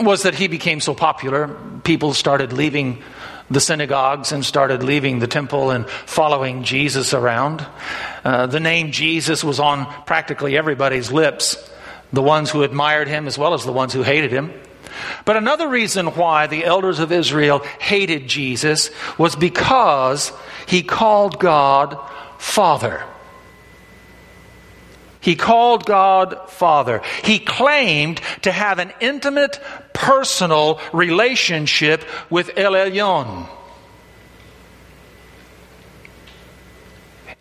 was 0.01 0.23
that 0.23 0.35
he 0.35 0.49
became 0.49 0.81
so 0.81 0.95
popular. 0.95 1.49
People 1.85 2.15
started 2.15 2.53
leaving 2.53 3.03
the 3.51 3.61
synagogues 3.61 4.33
and 4.33 4.45
started 4.45 4.83
leaving 4.83 5.19
the 5.19 5.27
temple 5.27 5.71
and 5.71 5.89
following 5.89 6.65
Jesus 6.65 7.13
around. 7.13 7.67
Uh, 8.25 8.47
the 8.47 8.61
name 8.61 8.91
Jesus 8.91 9.45
was 9.45 9.61
on 9.61 9.87
practically 10.05 10.57
everybody's 10.57 11.13
lips, 11.13 11.57
the 12.13 12.23
ones 12.23 12.51
who 12.51 12.63
admired 12.63 13.09
him 13.09 13.27
as 13.27 13.37
well 13.37 13.55
as 13.55 13.65
the 13.65 13.73
ones 13.73 13.93
who 13.93 14.03
hated 14.03 14.33
him. 14.33 14.53
But 15.25 15.37
another 15.37 15.69
reason 15.69 16.09
why 16.09 16.47
the 16.47 16.65
elders 16.65 17.01
of 17.01 17.13
Israel 17.13 17.61
hated 17.81 18.29
Jesus 18.29 18.91
was 19.19 19.37
because 19.37 20.33
he 20.67 20.83
called 20.83 21.39
God 21.39 21.99
Father. 22.39 23.05
He 25.25 25.37
called 25.37 25.87
God 25.87 26.51
Father. 26.51 27.01
He 27.23 27.39
claimed 27.39 28.21
to 28.43 28.53
have 28.53 28.79
an 28.79 28.93
intimate, 29.01 29.59
personal 29.95 30.83
relationship 30.93 32.05
with 32.29 32.51
El 32.59 32.73
Elyon. 32.73 33.49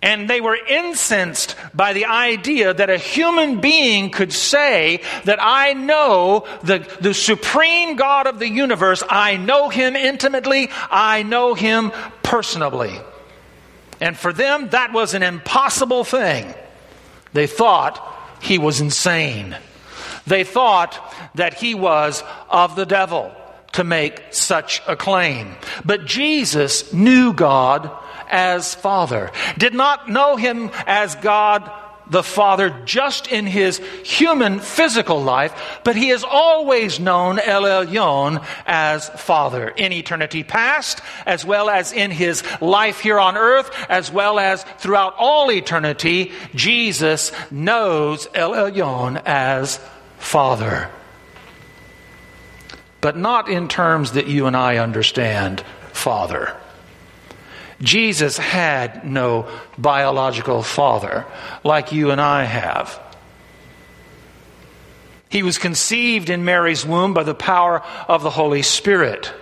And 0.01 0.29
they 0.29 0.39
were 0.39 0.55
incensed 0.55 1.57
by 1.73 1.91
the 1.91 2.05
idea 2.05 2.73
that 2.73 2.89
a 2.89 2.97
human 2.97 3.59
being 3.59 4.11
could 4.11 4.31
say 4.31 5.01
that 5.25 5.39
I 5.41 5.73
know 5.73 6.47
the, 6.63 6.87
the 7.01 7.13
supreme 7.13 7.97
God 7.97 8.27
of 8.27 8.39
the 8.39 8.47
universe. 8.47 9.03
I 9.09 9.35
know 9.35 9.67
him 9.67 9.97
intimately. 9.97 10.69
I 10.89 11.23
know 11.23 11.53
him 11.53 11.91
personally. 12.21 12.97
And 13.99 14.15
for 14.15 14.31
them, 14.31 14.69
that 14.69 14.93
was 14.93 15.13
an 15.13 15.23
impossible 15.23 16.05
thing. 16.05 16.53
They 17.33 17.47
thought 17.47 18.01
he 18.41 18.57
was 18.57 18.81
insane. 18.81 19.57
They 20.25 20.43
thought 20.43 20.99
that 21.35 21.55
he 21.55 21.75
was 21.75 22.23
of 22.49 22.75
the 22.75 22.85
devil 22.85 23.31
to 23.73 23.83
make 23.83 24.21
such 24.31 24.81
a 24.87 24.95
claim. 24.95 25.55
But 25.83 26.05
Jesus 26.05 26.93
knew 26.93 27.33
God 27.33 27.91
as 28.29 28.73
Father, 28.73 29.31
did 29.57 29.73
not 29.73 30.09
know 30.09 30.35
him 30.35 30.71
as 30.87 31.15
God 31.15 31.69
the 32.09 32.23
Father 32.23 32.69
just 32.85 33.27
in 33.27 33.45
his 33.45 33.77
human 34.03 34.59
physical 34.59 35.21
life, 35.21 35.79
but 35.83 35.95
he 35.95 36.09
has 36.09 36.23
always 36.23 36.99
known 36.99 37.39
El 37.39 37.63
Elyon 37.63 38.45
as 38.65 39.09
Father 39.09 39.69
in 39.69 39.91
eternity 39.91 40.43
past, 40.43 41.01
as 41.25 41.45
well 41.45 41.69
as 41.69 41.91
in 41.91 42.11
his 42.11 42.43
life 42.61 42.99
here 42.99 43.19
on 43.19 43.37
earth, 43.37 43.71
as 43.89 44.11
well 44.11 44.39
as 44.39 44.63
throughout 44.79 45.15
all 45.17 45.51
eternity. 45.51 46.31
Jesus 46.55 47.31
knows 47.51 48.27
El 48.33 48.51
Elyon 48.51 49.21
as 49.25 49.79
Father. 50.17 50.89
But 53.01 53.17
not 53.17 53.49
in 53.49 53.67
terms 53.67 54.13
that 54.13 54.27
you 54.27 54.45
and 54.47 54.55
I 54.55 54.77
understand 54.77 55.63
Father. 55.91 56.55
Jesus 57.83 58.37
had 58.37 59.05
no 59.05 59.47
biological 59.77 60.63
father 60.63 61.25
like 61.63 61.91
you 61.91 62.11
and 62.11 62.21
I 62.21 62.45
have. 62.45 62.99
He 65.29 65.43
was 65.43 65.57
conceived 65.57 66.29
in 66.29 66.45
Mary's 66.45 66.85
womb 66.85 67.13
by 67.13 67.23
the 67.23 67.35
power 67.35 67.83
of 68.07 68.23
the 68.23 68.29
Holy 68.29 68.61
Spirit. 68.61 69.33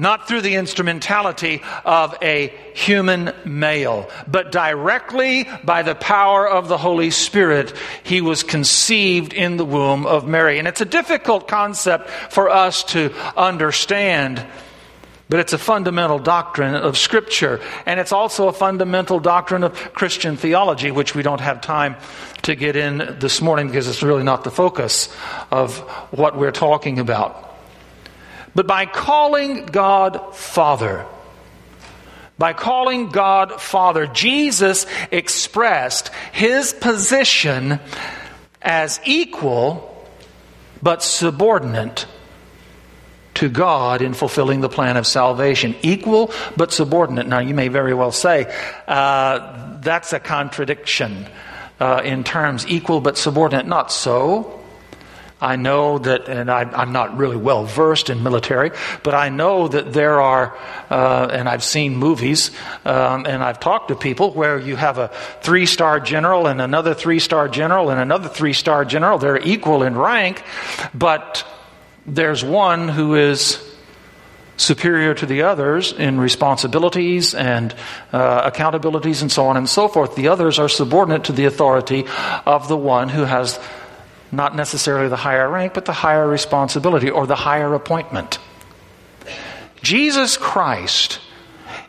Not 0.00 0.28
through 0.28 0.42
the 0.42 0.54
instrumentality 0.54 1.60
of 1.84 2.16
a 2.22 2.54
human 2.74 3.32
male, 3.44 4.08
but 4.28 4.52
directly 4.52 5.48
by 5.64 5.82
the 5.82 5.96
power 5.96 6.48
of 6.48 6.68
the 6.68 6.78
Holy 6.78 7.10
Spirit, 7.10 7.74
he 8.04 8.20
was 8.20 8.44
conceived 8.44 9.32
in 9.32 9.56
the 9.56 9.64
womb 9.64 10.06
of 10.06 10.28
Mary. 10.28 10.60
And 10.60 10.68
it's 10.68 10.80
a 10.80 10.84
difficult 10.84 11.48
concept 11.48 12.08
for 12.08 12.48
us 12.48 12.84
to 12.84 13.12
understand 13.36 14.46
but 15.28 15.40
it's 15.40 15.52
a 15.52 15.58
fundamental 15.58 16.18
doctrine 16.18 16.74
of 16.74 16.96
Scripture, 16.96 17.60
and 17.84 18.00
it's 18.00 18.12
also 18.12 18.48
a 18.48 18.52
fundamental 18.52 19.20
doctrine 19.20 19.62
of 19.62 19.74
Christian 19.92 20.36
theology, 20.36 20.90
which 20.90 21.14
we 21.14 21.22
don't 21.22 21.40
have 21.40 21.60
time 21.60 21.96
to 22.42 22.54
get 22.54 22.76
in 22.76 23.16
this 23.18 23.42
morning 23.42 23.66
because 23.66 23.88
it's 23.88 24.02
really 24.02 24.22
not 24.22 24.44
the 24.44 24.50
focus 24.50 25.14
of 25.50 25.78
what 26.12 26.36
we're 26.36 26.52
talking 26.52 26.98
about. 26.98 27.44
But 28.54 28.66
by 28.66 28.86
calling 28.86 29.66
God 29.66 30.34
Father, 30.34 31.04
by 32.38 32.54
calling 32.54 33.10
God 33.10 33.60
Father, 33.60 34.06
Jesus 34.06 34.86
expressed 35.10 36.10
his 36.32 36.72
position 36.72 37.80
as 38.62 39.00
equal 39.04 40.06
but 40.82 41.02
subordinate 41.02 42.06
to 43.38 43.48
God 43.48 44.02
in 44.02 44.14
fulfilling 44.14 44.60
the 44.60 44.68
plan 44.68 44.96
of 44.96 45.06
salvation. 45.06 45.76
Equal 45.82 46.32
but 46.56 46.72
subordinate. 46.72 47.28
Now, 47.28 47.38
you 47.38 47.54
may 47.54 47.68
very 47.68 47.94
well 47.94 48.10
say 48.10 48.52
uh, 48.88 49.78
that's 49.80 50.12
a 50.12 50.18
contradiction 50.18 51.26
uh, 51.78 52.02
in 52.04 52.24
terms 52.24 52.66
equal 52.66 53.00
but 53.00 53.16
subordinate. 53.16 53.66
Not 53.66 53.92
so. 53.92 54.60
I 55.40 55.54
know 55.54 55.98
that, 55.98 56.28
and 56.28 56.50
I, 56.50 56.82
am 56.82 56.90
not 56.90 57.16
really 57.16 57.36
well 57.36 57.64
versed 57.64 58.10
in 58.10 58.24
military, 58.24 58.72
but 59.04 59.14
I 59.14 59.28
know 59.28 59.68
that 59.68 59.92
there 59.92 60.20
are, 60.20 60.58
uh, 60.90 61.28
and 61.30 61.48
I've 61.48 61.62
seen 61.62 61.96
movies, 61.96 62.50
um, 62.84 63.24
and 63.24 63.40
I've 63.40 63.60
talked 63.60 63.86
to 63.88 63.94
people 63.94 64.32
where 64.32 64.58
you 64.58 64.74
have 64.74 64.98
a 64.98 65.12
three 65.42 65.66
star 65.66 66.00
general 66.00 66.48
and 66.48 66.60
another 66.60 66.92
three 66.92 67.20
star 67.20 67.48
general 67.48 67.90
and 67.90 68.00
another 68.00 68.28
three 68.28 68.52
star 68.52 68.84
general. 68.84 69.18
They're 69.18 69.38
equal 69.38 69.84
in 69.84 69.96
rank, 69.96 70.42
but 70.92 71.46
there's 72.14 72.44
one 72.44 72.88
who 72.88 73.14
is 73.14 73.64
superior 74.56 75.14
to 75.14 75.26
the 75.26 75.42
others 75.42 75.92
in 75.92 76.18
responsibilities 76.18 77.34
and 77.34 77.74
uh, 78.12 78.50
accountabilities 78.50 79.22
and 79.22 79.30
so 79.30 79.46
on 79.46 79.56
and 79.56 79.68
so 79.68 79.88
forth. 79.88 80.16
The 80.16 80.28
others 80.28 80.58
are 80.58 80.68
subordinate 80.68 81.24
to 81.24 81.32
the 81.32 81.44
authority 81.44 82.06
of 82.44 82.68
the 82.68 82.76
one 82.76 83.08
who 83.08 83.24
has 83.24 83.58
not 84.32 84.56
necessarily 84.56 85.08
the 85.08 85.16
higher 85.16 85.48
rank, 85.48 85.74
but 85.74 85.84
the 85.84 85.92
higher 85.92 86.26
responsibility 86.26 87.08
or 87.08 87.26
the 87.26 87.36
higher 87.36 87.72
appointment. 87.72 88.38
Jesus 89.80 90.36
Christ 90.36 91.20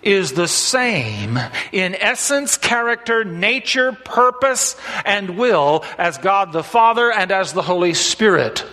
is 0.02 0.34
the 0.34 0.48
same 0.48 1.38
in 1.72 1.96
essence, 1.96 2.58
character, 2.58 3.26
nature, 3.26 3.92
purpose, 3.92 4.78
and 5.04 5.38
will 5.38 5.84
as 5.98 6.18
God 6.18 6.54
the 6.54 6.64
Father 6.64 7.12
and 7.12 7.32
as 7.32 7.52
the 7.52 7.62
Holy 7.62 7.94
Spirit. 7.94 8.64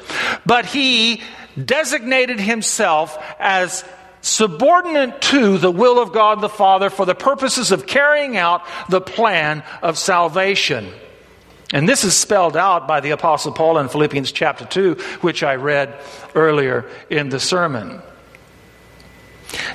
But 0.47 0.67
he 0.67 1.23
designated 1.63 2.41
himself 2.41 3.19
as 3.39 3.85
subordinate 4.21 5.21
to 5.21 5.59
the 5.59 5.71
will 5.71 6.01
of 6.01 6.13
God 6.13 6.41
the 6.41 6.49
Father 6.49 6.91
for 6.91 7.05
the 7.05 7.15
purposes 7.15 7.73
of 7.73 7.87
carrying 7.87 8.37
out 8.37 8.63
the 8.89 9.01
plan 9.01 9.63
of 9.83 9.99
salvation. 9.99 10.91
And 11.73 11.89
this 11.89 12.05
is 12.05 12.15
spelled 12.15 12.57
out 12.57 12.87
by 12.87 13.01
the 13.01 13.11
Apostle 13.11 13.53
Paul 13.53 13.79
in 13.79 13.89
Philippians 13.89 14.31
chapter 14.31 14.65
2, 14.65 14.95
which 15.21 15.43
I 15.43 15.57
read 15.57 15.99
earlier 16.35 16.89
in 17.11 17.29
the 17.29 17.41
sermon. 17.41 18.01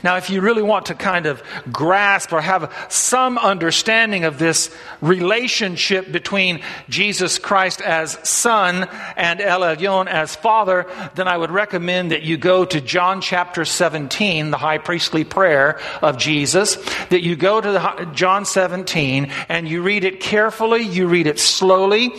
Now, 0.03 0.17
if 0.17 0.29
you 0.29 0.41
really 0.41 0.61
want 0.63 0.87
to 0.87 0.95
kind 0.95 1.25
of 1.25 1.43
grasp 1.71 2.33
or 2.33 2.41
have 2.41 2.73
some 2.89 3.37
understanding 3.37 4.23
of 4.23 4.39
this 4.39 4.73
relationship 5.01 6.11
between 6.11 6.61
Jesus 6.89 7.39
Christ 7.39 7.81
as 7.81 8.17
Son 8.27 8.87
and 9.15 9.41
El 9.41 9.61
Elyon 9.61 10.07
as 10.07 10.35
Father, 10.35 10.87
then 11.15 11.27
I 11.27 11.37
would 11.37 11.51
recommend 11.51 12.11
that 12.11 12.23
you 12.23 12.37
go 12.37 12.65
to 12.65 12.81
John 12.81 13.21
chapter 13.21 13.65
17, 13.65 14.51
the 14.51 14.57
high 14.57 14.77
priestly 14.77 15.23
prayer 15.23 15.79
of 16.01 16.17
Jesus, 16.17 16.75
that 17.09 17.21
you 17.21 17.35
go 17.35 17.61
to 17.61 18.11
John 18.13 18.45
17 18.45 19.31
and 19.49 19.67
you 19.67 19.81
read 19.81 20.03
it 20.03 20.19
carefully, 20.19 20.81
you 20.81 21.07
read 21.07 21.27
it 21.27 21.39
slowly, 21.39 22.11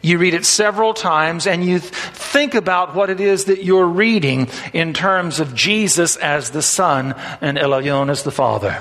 you 0.00 0.18
read 0.18 0.34
it 0.34 0.44
several 0.44 0.94
times 0.94 1.46
and 1.46 1.64
you 1.64 1.78
think 1.80 2.54
about 2.54 2.94
what 2.94 3.10
it 3.10 3.20
is 3.20 3.46
that 3.46 3.64
you're 3.64 3.86
reading 3.86 4.48
in 4.72 4.92
terms 4.92 5.40
of 5.40 5.54
Jesus 5.54 6.16
as 6.16 6.50
the 6.50 6.62
Son 6.62 7.14
and 7.40 7.58
Elyon 7.58 8.10
as 8.10 8.22
the 8.22 8.30
Father. 8.30 8.80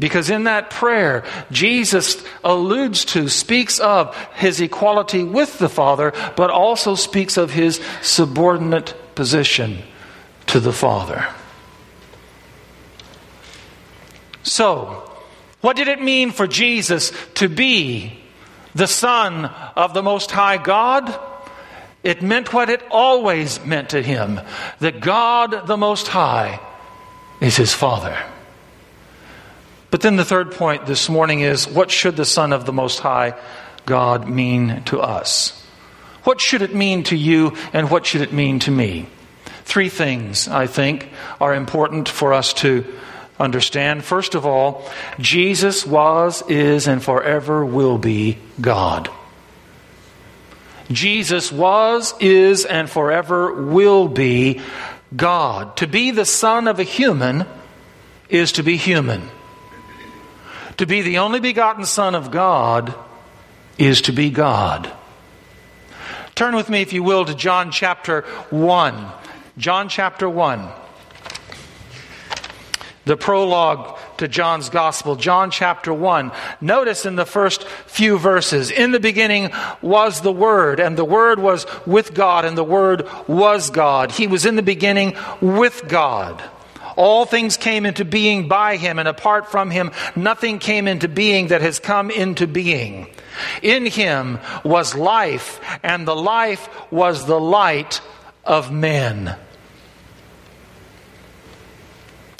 Because 0.00 0.30
in 0.30 0.44
that 0.44 0.70
prayer, 0.70 1.24
Jesus 1.50 2.22
alludes 2.44 3.04
to, 3.06 3.28
speaks 3.28 3.80
of 3.80 4.16
his 4.34 4.60
equality 4.60 5.24
with 5.24 5.58
the 5.58 5.68
Father, 5.68 6.12
but 6.36 6.50
also 6.50 6.94
speaks 6.94 7.36
of 7.36 7.50
his 7.50 7.80
subordinate 8.00 8.94
position 9.16 9.82
to 10.46 10.60
the 10.60 10.72
Father. 10.72 11.26
So, 14.44 15.07
what 15.60 15.76
did 15.76 15.88
it 15.88 16.00
mean 16.00 16.30
for 16.30 16.46
Jesus 16.46 17.12
to 17.34 17.48
be 17.48 18.18
the 18.74 18.86
Son 18.86 19.46
of 19.46 19.94
the 19.94 20.02
Most 20.02 20.30
High 20.30 20.56
God? 20.56 21.18
It 22.04 22.22
meant 22.22 22.52
what 22.52 22.70
it 22.70 22.82
always 22.90 23.64
meant 23.64 23.90
to 23.90 24.02
him 24.02 24.40
that 24.78 25.00
God 25.00 25.66
the 25.66 25.76
Most 25.76 26.08
High 26.08 26.60
is 27.40 27.56
his 27.56 27.74
Father. 27.74 28.16
But 29.90 30.02
then 30.02 30.16
the 30.16 30.24
third 30.24 30.52
point 30.52 30.86
this 30.86 31.08
morning 31.08 31.40
is 31.40 31.66
what 31.66 31.90
should 31.90 32.16
the 32.16 32.24
Son 32.24 32.52
of 32.52 32.66
the 32.66 32.72
Most 32.72 33.00
High 33.00 33.34
God 33.86 34.28
mean 34.28 34.82
to 34.84 35.00
us? 35.00 35.64
What 36.24 36.40
should 36.40 36.62
it 36.62 36.74
mean 36.74 37.04
to 37.04 37.16
you 37.16 37.56
and 37.72 37.90
what 37.90 38.06
should 38.06 38.20
it 38.20 38.32
mean 38.32 38.58
to 38.60 38.70
me? 38.70 39.06
Three 39.64 39.88
things, 39.88 40.46
I 40.46 40.66
think, 40.66 41.08
are 41.40 41.54
important 41.54 42.08
for 42.08 42.32
us 42.32 42.52
to 42.54 42.84
understand. 43.38 44.04
First 44.04 44.34
of 44.34 44.44
all, 44.44 44.88
Jesus 45.18 45.86
was, 45.86 46.42
is, 46.48 46.88
and 46.88 47.02
forever 47.02 47.64
will 47.64 47.98
be 47.98 48.38
God. 48.60 49.10
Jesus 50.90 51.52
was, 51.52 52.14
is, 52.20 52.64
and 52.64 52.88
forever 52.88 53.52
will 53.52 54.08
be 54.08 54.60
God. 55.14 55.76
To 55.78 55.86
be 55.86 56.10
the 56.10 56.24
son 56.24 56.66
of 56.66 56.78
a 56.78 56.84
human 56.84 57.46
is 58.28 58.52
to 58.52 58.62
be 58.62 58.76
human. 58.76 59.28
To 60.78 60.86
be 60.86 61.02
the 61.02 61.18
only 61.18 61.40
begotten 61.40 61.84
Son 61.84 62.14
of 62.14 62.30
God 62.30 62.94
is 63.78 64.02
to 64.02 64.12
be 64.12 64.30
God. 64.30 64.90
Turn 66.36 66.54
with 66.54 66.70
me, 66.70 66.82
if 66.82 66.92
you 66.92 67.02
will, 67.02 67.24
to 67.24 67.34
John 67.34 67.72
chapter 67.72 68.22
1. 68.50 69.06
John 69.56 69.88
chapter 69.88 70.30
1 70.30 70.68
the 73.08 73.16
prologue 73.16 73.98
to 74.18 74.28
John's 74.28 74.68
Gospel, 74.68 75.16
John 75.16 75.50
chapter 75.50 75.94
1. 75.94 76.30
Notice 76.60 77.06
in 77.06 77.16
the 77.16 77.24
first 77.24 77.64
few 77.86 78.18
verses, 78.18 78.70
in 78.70 78.92
the 78.92 79.00
beginning 79.00 79.50
was 79.80 80.20
the 80.20 80.30
Word, 80.30 80.78
and 80.78 80.96
the 80.96 81.06
Word 81.06 81.40
was 81.40 81.66
with 81.86 82.12
God, 82.12 82.44
and 82.44 82.56
the 82.56 82.62
Word 82.62 83.08
was 83.26 83.70
God. 83.70 84.12
He 84.12 84.26
was 84.26 84.44
in 84.44 84.56
the 84.56 84.62
beginning 84.62 85.16
with 85.40 85.88
God. 85.88 86.42
All 86.96 87.24
things 87.24 87.56
came 87.56 87.86
into 87.86 88.04
being 88.04 88.46
by 88.46 88.76
him, 88.76 88.98
and 88.98 89.08
apart 89.08 89.50
from 89.50 89.70
him, 89.70 89.92
nothing 90.14 90.58
came 90.58 90.86
into 90.86 91.08
being 91.08 91.48
that 91.48 91.62
has 91.62 91.78
come 91.78 92.10
into 92.10 92.46
being. 92.46 93.06
In 93.62 93.86
him 93.86 94.38
was 94.64 94.94
life, 94.94 95.60
and 95.82 96.06
the 96.06 96.16
life 96.16 96.68
was 96.90 97.24
the 97.24 97.40
light 97.40 98.02
of 98.44 98.70
men. 98.70 99.36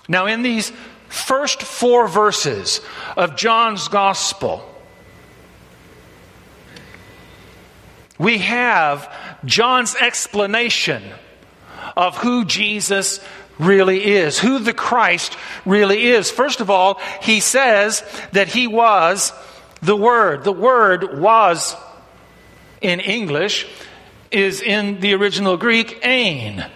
Now, 0.08 0.26
in 0.26 0.42
these 0.42 0.72
first 1.08 1.62
four 1.62 2.08
verses 2.08 2.80
of 3.16 3.36
John's 3.36 3.88
Gospel, 3.88 4.64
we 8.18 8.38
have 8.38 9.14
John's 9.44 9.94
explanation 9.94 11.02
of 11.96 12.16
who 12.16 12.44
Jesus 12.44 13.20
really 13.58 14.04
is, 14.04 14.38
who 14.38 14.58
the 14.58 14.72
Christ 14.72 15.36
really 15.64 16.06
is. 16.06 16.30
First 16.30 16.60
of 16.60 16.70
all, 16.70 17.00
he 17.22 17.40
says 17.40 18.02
that 18.32 18.48
he 18.48 18.66
was 18.66 19.32
the 19.82 19.96
Word. 19.96 20.44
The 20.44 20.52
Word 20.52 21.18
was, 21.18 21.76
in 22.80 23.00
English, 23.00 23.66
is 24.30 24.62
in 24.62 25.00
the 25.00 25.14
original 25.14 25.56
Greek, 25.56 26.00
ein, 26.04 26.70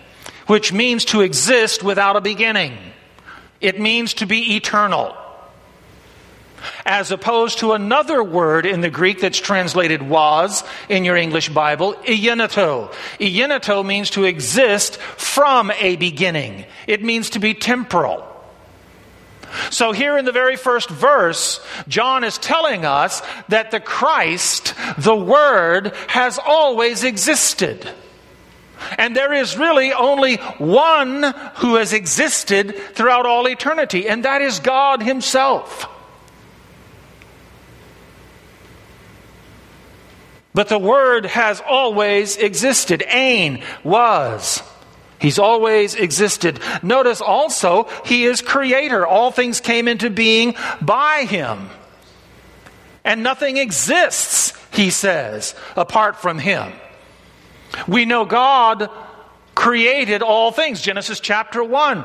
which 0.46 0.72
means 0.72 1.04
to 1.06 1.20
exist 1.20 1.82
without 1.82 2.16
a 2.16 2.20
beginning. 2.20 2.76
It 3.62 3.81
means 3.81 4.14
to 4.14 4.27
be 4.27 4.57
eternal. 4.57 5.16
As 6.85 7.11
opposed 7.11 7.61
to 7.61 7.72
another 7.72 8.22
word 8.22 8.66
in 8.66 8.83
the 8.83 8.90
Greek 8.90 9.20
that's 9.20 9.38
translated 9.38 10.03
was 10.03 10.62
in 10.88 11.05
your 11.05 11.16
English 11.16 11.48
Bible, 11.48 11.94
egeneto. 12.05 12.92
Egeneto 13.18 13.85
means 13.85 14.11
to 14.11 14.25
exist 14.25 14.96
from 14.96 15.70
a 15.72 15.96
beginning. 15.96 16.64
It 16.87 17.03
means 17.03 17.31
to 17.31 17.38
be 17.38 17.55
temporal. 17.55 18.29
So, 19.70 19.92
here 19.92 20.16
in 20.16 20.25
the 20.25 20.33
very 20.33 20.57
first 20.57 20.88
verse, 20.88 21.64
John 21.87 22.25
is 22.25 22.38
telling 22.38 22.87
us 22.87 23.22
that 23.48 23.70
the 23.70 23.81
Christ, 23.81 24.75
the 24.96 25.16
Word, 25.16 25.92
has 26.09 26.38
always 26.38 27.05
existed. 27.05 27.87
And 28.98 29.16
there 29.16 29.32
is 29.32 29.56
really 29.56 29.92
only 29.92 30.36
one 30.58 31.22
who 31.56 31.76
has 31.76 31.92
existed 31.92 32.76
throughout 32.94 33.26
all 33.26 33.48
eternity, 33.48 34.08
and 34.08 34.24
that 34.24 34.42
is 34.42 34.60
God 34.60 35.02
Himself. 35.02 35.88
But 40.54 40.68
the 40.68 40.78
Word 40.78 41.26
has 41.26 41.62
always 41.66 42.36
existed. 42.36 43.02
Ein 43.08 43.62
was. 43.82 44.62
He's 45.18 45.38
always 45.38 45.94
existed. 45.94 46.60
Notice 46.82 47.20
also, 47.20 47.88
He 48.04 48.24
is 48.24 48.42
Creator. 48.42 49.06
All 49.06 49.30
things 49.30 49.60
came 49.60 49.88
into 49.88 50.10
being 50.10 50.54
by 50.80 51.26
Him. 51.28 51.70
And 53.04 53.22
nothing 53.22 53.56
exists, 53.56 54.52
He 54.72 54.90
says, 54.90 55.54
apart 55.76 56.16
from 56.16 56.38
Him. 56.38 56.72
We 57.87 58.04
know 58.04 58.24
God 58.24 58.90
created 59.54 60.22
all 60.22 60.52
things. 60.52 60.80
Genesis 60.80 61.20
chapter 61.20 61.62
1. 61.62 62.04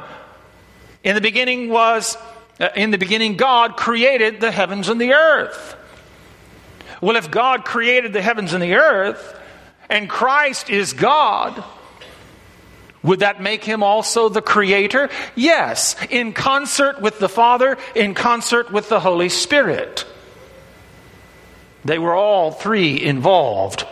In 1.03 1.15
the 1.15 1.21
beginning 1.21 1.69
was, 1.69 2.17
uh, 2.59 2.69
in 2.75 2.91
the 2.91 2.97
beginning, 2.97 3.37
God 3.37 3.77
created 3.77 4.41
the 4.41 4.51
heavens 4.51 4.89
and 4.89 4.99
the 4.99 5.13
earth. 5.13 5.75
Well, 7.01 7.15
if 7.15 7.29
God 7.29 7.63
created 7.63 8.13
the 8.13 8.21
heavens 8.21 8.53
and 8.53 8.61
the 8.61 8.75
earth, 8.75 9.39
and 9.89 10.09
Christ 10.09 10.69
is 10.69 10.93
God, 10.93 11.63
would 13.03 13.19
that 13.19 13.41
make 13.41 13.63
him 13.63 13.83
also 13.83 14.29
the 14.29 14.41
creator? 14.41 15.09
Yes, 15.35 15.95
in 16.09 16.33
concert 16.33 17.01
with 17.01 17.19
the 17.19 17.29
Father, 17.29 17.77
in 17.95 18.13
concert 18.13 18.71
with 18.71 18.89
the 18.89 18.99
Holy 18.99 19.29
Spirit. 19.29 20.05
They 21.85 21.99
were 21.99 22.15
all 22.15 22.51
three 22.51 23.01
involved 23.01 23.85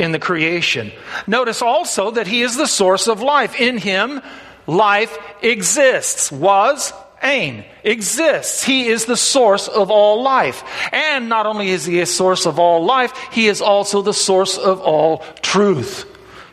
in 0.00 0.12
the 0.12 0.18
creation. 0.18 0.90
Notice 1.26 1.62
also 1.62 2.10
that 2.12 2.26
he 2.26 2.42
is 2.42 2.56
the 2.56 2.66
source 2.66 3.06
of 3.06 3.20
life. 3.20 3.60
In 3.60 3.78
him, 3.78 4.22
life 4.66 5.16
exists. 5.42 6.32
Was, 6.32 6.92
ein, 7.22 7.64
exists. 7.84 8.64
He 8.64 8.88
is 8.88 9.04
the 9.04 9.16
source 9.16 9.68
of 9.68 9.90
all 9.90 10.22
life. 10.22 10.64
And 10.92 11.28
not 11.28 11.46
only 11.46 11.68
is 11.68 11.84
he 11.84 12.00
a 12.00 12.06
source 12.06 12.46
of 12.46 12.58
all 12.58 12.84
life, 12.84 13.12
he 13.30 13.46
is 13.46 13.60
also 13.60 14.02
the 14.02 14.14
source 14.14 14.56
of 14.56 14.80
all 14.80 15.18
truth. 15.42 16.06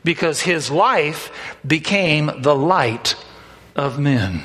because 0.08 0.40
his 0.40 0.72
life 0.72 1.32
became 1.68 2.32
the 2.42 2.56
light 2.56 3.16
of 3.76 4.00
men. 4.00 4.42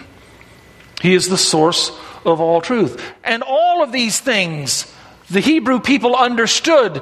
He 1.00 1.14
is 1.14 1.28
the 1.28 1.38
source 1.38 1.90
of 2.24 2.40
all 2.40 2.60
truth. 2.60 3.00
And 3.22 3.44
all 3.44 3.80
of 3.80 3.92
these 3.92 4.18
things, 4.18 4.92
the 5.30 5.38
Hebrew 5.38 5.78
people 5.78 6.16
understood 6.16 7.00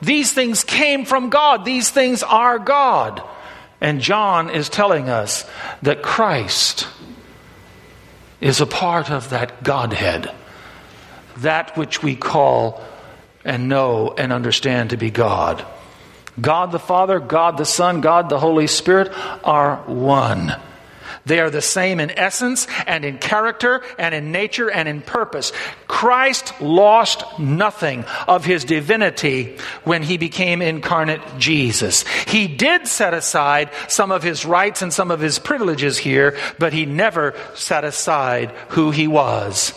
these 0.00 0.32
things 0.32 0.64
came 0.64 1.04
from 1.04 1.30
God, 1.30 1.64
these 1.64 1.90
things 1.90 2.22
are 2.22 2.58
God. 2.58 3.22
And 3.80 4.00
John 4.00 4.50
is 4.50 4.68
telling 4.68 5.08
us 5.08 5.48
that 5.82 6.02
Christ 6.02 6.88
is 8.40 8.60
a 8.60 8.66
part 8.66 9.10
of 9.10 9.30
that 9.30 9.62
Godhead, 9.62 10.30
that 11.38 11.76
which 11.76 12.02
we 12.02 12.16
call 12.16 12.82
and 13.44 13.68
know 13.68 14.14
and 14.16 14.32
understand 14.32 14.90
to 14.90 14.96
be 14.96 15.10
God. 15.10 15.64
God 16.40 16.72
the 16.72 16.78
Father, 16.78 17.18
God 17.18 17.56
the 17.56 17.64
Son, 17.64 18.00
God 18.00 18.28
the 18.28 18.38
Holy 18.38 18.66
Spirit 18.66 19.12
are 19.44 19.76
one. 19.86 20.54
They 21.26 21.40
are 21.40 21.50
the 21.50 21.60
same 21.60 21.98
in 21.98 22.16
essence 22.16 22.68
and 22.86 23.04
in 23.04 23.18
character 23.18 23.82
and 23.98 24.14
in 24.14 24.30
nature 24.30 24.70
and 24.70 24.88
in 24.88 25.02
purpose. 25.02 25.52
Christ 25.88 26.60
lost 26.60 27.24
nothing 27.40 28.04
of 28.28 28.44
his 28.44 28.64
divinity 28.64 29.58
when 29.82 30.04
he 30.04 30.18
became 30.18 30.62
incarnate 30.62 31.20
Jesus. 31.36 32.06
He 32.26 32.46
did 32.46 32.86
set 32.86 33.12
aside 33.12 33.70
some 33.88 34.12
of 34.12 34.22
his 34.22 34.46
rights 34.46 34.82
and 34.82 34.92
some 34.92 35.10
of 35.10 35.18
his 35.18 35.40
privileges 35.40 35.98
here, 35.98 36.38
but 36.60 36.72
he 36.72 36.86
never 36.86 37.34
set 37.54 37.84
aside 37.84 38.52
who 38.68 38.92
he 38.92 39.08
was 39.08 39.74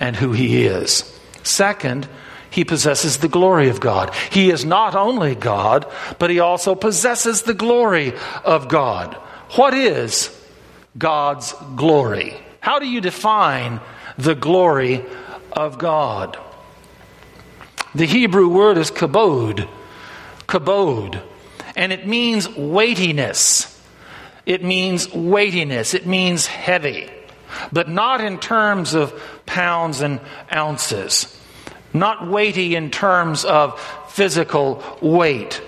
and 0.00 0.16
who 0.16 0.32
he 0.32 0.64
is. 0.64 1.04
Second, 1.42 2.08
he 2.48 2.64
possesses 2.64 3.18
the 3.18 3.28
glory 3.28 3.68
of 3.68 3.80
God. 3.80 4.14
He 4.30 4.50
is 4.50 4.64
not 4.64 4.94
only 4.94 5.34
God, 5.34 5.90
but 6.18 6.30
he 6.30 6.40
also 6.40 6.74
possesses 6.74 7.42
the 7.42 7.52
glory 7.52 8.14
of 8.42 8.68
God. 8.68 9.18
What 9.56 9.74
is 9.74 10.36
God's 10.98 11.54
glory? 11.76 12.34
How 12.60 12.78
do 12.78 12.86
you 12.86 13.00
define 13.00 13.80
the 14.18 14.34
glory 14.34 15.04
of 15.52 15.78
God? 15.78 16.36
The 17.94 18.06
Hebrew 18.06 18.48
word 18.48 18.78
is 18.78 18.90
kabod, 18.90 19.68
kabod, 20.48 21.22
and 21.76 21.92
it 21.92 22.06
means 22.06 22.48
weightiness. 22.48 23.70
It 24.44 24.64
means 24.64 25.12
weightiness. 25.12 25.94
It 25.94 26.06
means 26.06 26.46
heavy, 26.46 27.08
but 27.70 27.88
not 27.88 28.20
in 28.20 28.40
terms 28.40 28.94
of 28.94 29.12
pounds 29.46 30.00
and 30.00 30.20
ounces, 30.52 31.38
not 31.92 32.28
weighty 32.28 32.74
in 32.74 32.90
terms 32.90 33.44
of 33.44 33.80
physical 34.08 34.82
weight. 35.00 35.62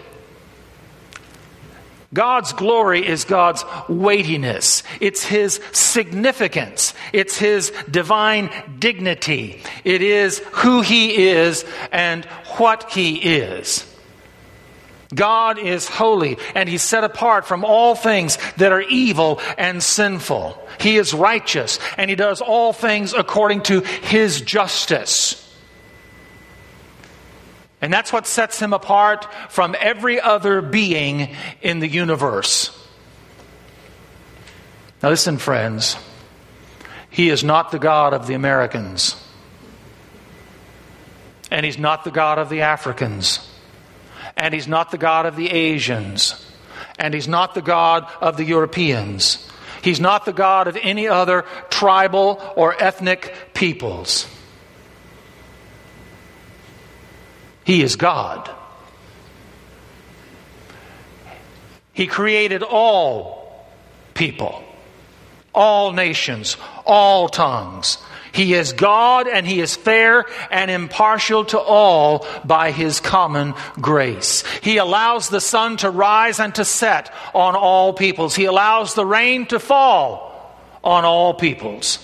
God's 2.16 2.54
glory 2.54 3.06
is 3.06 3.26
God's 3.26 3.62
weightiness. 3.90 4.82
It's 5.02 5.22
His 5.22 5.60
significance. 5.72 6.94
It's 7.12 7.36
His 7.36 7.74
divine 7.90 8.50
dignity. 8.78 9.60
It 9.84 10.00
is 10.00 10.38
who 10.52 10.80
He 10.80 11.28
is 11.28 11.66
and 11.92 12.24
what 12.56 12.90
He 12.90 13.16
is. 13.16 13.84
God 15.14 15.58
is 15.58 15.88
holy 15.88 16.38
and 16.54 16.70
He's 16.70 16.80
set 16.80 17.04
apart 17.04 17.46
from 17.46 17.66
all 17.66 17.94
things 17.94 18.38
that 18.56 18.72
are 18.72 18.80
evil 18.80 19.38
and 19.58 19.82
sinful. 19.82 20.58
He 20.80 20.96
is 20.96 21.12
righteous 21.12 21.78
and 21.98 22.08
He 22.08 22.16
does 22.16 22.40
all 22.40 22.72
things 22.72 23.12
according 23.12 23.60
to 23.64 23.80
His 23.80 24.40
justice. 24.40 25.45
And 27.80 27.92
that's 27.92 28.12
what 28.12 28.26
sets 28.26 28.60
him 28.60 28.72
apart 28.72 29.28
from 29.50 29.76
every 29.78 30.20
other 30.20 30.62
being 30.62 31.34
in 31.60 31.78
the 31.80 31.88
universe. 31.88 32.70
Now, 35.02 35.10
listen, 35.10 35.38
friends. 35.38 35.96
He 37.10 37.30
is 37.30 37.44
not 37.44 37.70
the 37.70 37.78
God 37.78 38.14
of 38.14 38.26
the 38.26 38.34
Americans. 38.34 39.16
And 41.50 41.64
he's 41.64 41.78
not 41.78 42.04
the 42.04 42.10
God 42.10 42.38
of 42.38 42.48
the 42.48 42.62
Africans. 42.62 43.46
And 44.36 44.52
he's 44.52 44.68
not 44.68 44.90
the 44.90 44.98
God 44.98 45.26
of 45.26 45.36
the 45.36 45.50
Asians. 45.50 46.44
And 46.98 47.14
he's 47.14 47.28
not 47.28 47.54
the 47.54 47.62
God 47.62 48.10
of 48.20 48.36
the 48.36 48.44
Europeans. 48.44 49.48
He's 49.82 50.00
not 50.00 50.24
the 50.24 50.32
God 50.32 50.66
of 50.66 50.76
any 50.80 51.08
other 51.08 51.44
tribal 51.70 52.42
or 52.56 52.74
ethnic 52.82 53.34
peoples. 53.54 54.26
He 57.66 57.82
is 57.82 57.96
God. 57.96 58.48
He 61.92 62.06
created 62.06 62.62
all 62.62 63.66
people, 64.14 64.62
all 65.52 65.92
nations, 65.92 66.56
all 66.86 67.28
tongues. 67.28 67.98
He 68.30 68.54
is 68.54 68.72
God 68.72 69.26
and 69.26 69.44
He 69.44 69.60
is 69.60 69.74
fair 69.74 70.26
and 70.48 70.70
impartial 70.70 71.44
to 71.46 71.58
all 71.58 72.24
by 72.44 72.70
His 72.70 73.00
common 73.00 73.54
grace. 73.80 74.44
He 74.62 74.76
allows 74.76 75.28
the 75.28 75.40
sun 75.40 75.78
to 75.78 75.90
rise 75.90 76.38
and 76.38 76.54
to 76.54 76.64
set 76.64 77.12
on 77.34 77.56
all 77.56 77.94
peoples. 77.94 78.36
He 78.36 78.44
allows 78.44 78.94
the 78.94 79.06
rain 79.06 79.44
to 79.46 79.58
fall 79.58 80.56
on 80.84 81.04
all 81.04 81.34
peoples. 81.34 81.98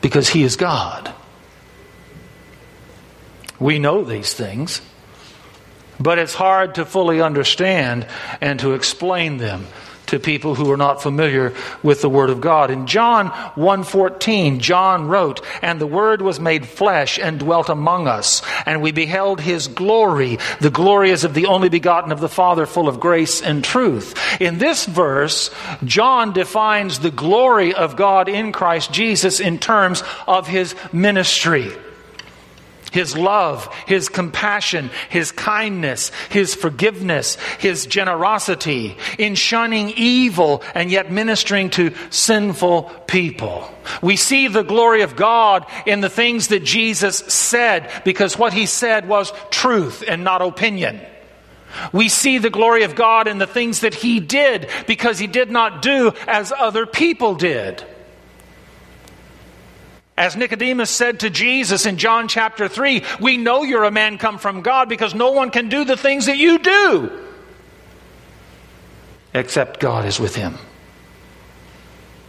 Because 0.00 0.28
He 0.28 0.44
is 0.44 0.54
God. 0.54 1.12
We 3.58 3.78
know 3.78 4.04
these 4.04 4.32
things, 4.34 4.80
but 5.98 6.18
it's 6.18 6.34
hard 6.34 6.74
to 6.74 6.84
fully 6.84 7.20
understand 7.20 8.06
and 8.40 8.60
to 8.60 8.74
explain 8.74 9.38
them 9.38 9.66
to 10.06 10.20
people 10.20 10.54
who 10.54 10.70
are 10.70 10.76
not 10.76 11.02
familiar 11.02 11.52
with 11.82 12.00
the 12.00 12.08
word 12.08 12.30
of 12.30 12.40
God. 12.40 12.70
In 12.70 12.86
John 12.86 13.26
1:14, 13.56 14.60
John 14.60 15.08
wrote, 15.08 15.40
"And 15.62 15.80
the 15.80 15.86
word 15.86 16.22
was 16.22 16.38
made 16.38 16.64
flesh 16.64 17.18
and 17.20 17.40
dwelt 17.40 17.68
among 17.68 18.06
us, 18.06 18.40
and 18.66 18.80
we 18.80 18.92
beheld 18.92 19.40
his 19.40 19.66
glory. 19.66 20.38
The 20.60 20.70
glory 20.70 21.10
is 21.10 21.24
of 21.24 21.34
the 21.34 21.46
only 21.46 21.68
begotten 21.68 22.12
of 22.12 22.20
the 22.20 22.28
Father, 22.28 22.66
full 22.66 22.86
of 22.86 23.00
grace 23.00 23.42
and 23.42 23.64
truth." 23.64 24.14
In 24.40 24.58
this 24.58 24.86
verse, 24.86 25.50
John 25.84 26.32
defines 26.32 27.00
the 27.00 27.10
glory 27.10 27.74
of 27.74 27.96
God 27.96 28.28
in 28.28 28.52
Christ 28.52 28.92
Jesus 28.92 29.40
in 29.40 29.58
terms 29.58 30.04
of 30.28 30.46
his 30.46 30.76
ministry. 30.92 31.72
His 32.96 33.14
love, 33.14 33.68
His 33.86 34.08
compassion, 34.08 34.88
His 35.10 35.30
kindness, 35.30 36.10
His 36.30 36.54
forgiveness, 36.54 37.36
His 37.58 37.84
generosity, 37.84 38.96
in 39.18 39.34
shunning 39.34 39.90
evil 39.90 40.62
and 40.74 40.90
yet 40.90 41.12
ministering 41.12 41.68
to 41.70 41.92
sinful 42.08 42.84
people. 43.06 43.70
We 44.00 44.16
see 44.16 44.48
the 44.48 44.64
glory 44.64 45.02
of 45.02 45.14
God 45.14 45.66
in 45.84 46.00
the 46.00 46.08
things 46.08 46.48
that 46.48 46.64
Jesus 46.64 47.18
said 47.18 47.90
because 48.06 48.38
what 48.38 48.54
He 48.54 48.64
said 48.64 49.06
was 49.06 49.30
truth 49.50 50.02
and 50.08 50.24
not 50.24 50.40
opinion. 50.40 50.98
We 51.92 52.08
see 52.08 52.38
the 52.38 52.48
glory 52.48 52.84
of 52.84 52.94
God 52.94 53.28
in 53.28 53.36
the 53.36 53.46
things 53.46 53.80
that 53.80 53.92
He 53.94 54.20
did 54.20 54.70
because 54.86 55.18
He 55.18 55.26
did 55.26 55.50
not 55.50 55.82
do 55.82 56.12
as 56.26 56.50
other 56.50 56.86
people 56.86 57.34
did. 57.34 57.84
As 60.16 60.34
Nicodemus 60.34 60.90
said 60.90 61.20
to 61.20 61.30
Jesus 61.30 61.84
in 61.84 61.98
John 61.98 62.26
chapter 62.26 62.68
3, 62.68 63.02
we 63.20 63.36
know 63.36 63.62
you're 63.62 63.84
a 63.84 63.90
man 63.90 64.16
come 64.16 64.38
from 64.38 64.62
God 64.62 64.88
because 64.88 65.14
no 65.14 65.32
one 65.32 65.50
can 65.50 65.68
do 65.68 65.84
the 65.84 65.96
things 65.96 66.26
that 66.26 66.38
you 66.38 66.58
do 66.58 67.22
except 69.34 69.80
God 69.80 70.06
is 70.06 70.18
with 70.18 70.34
him. 70.34 70.56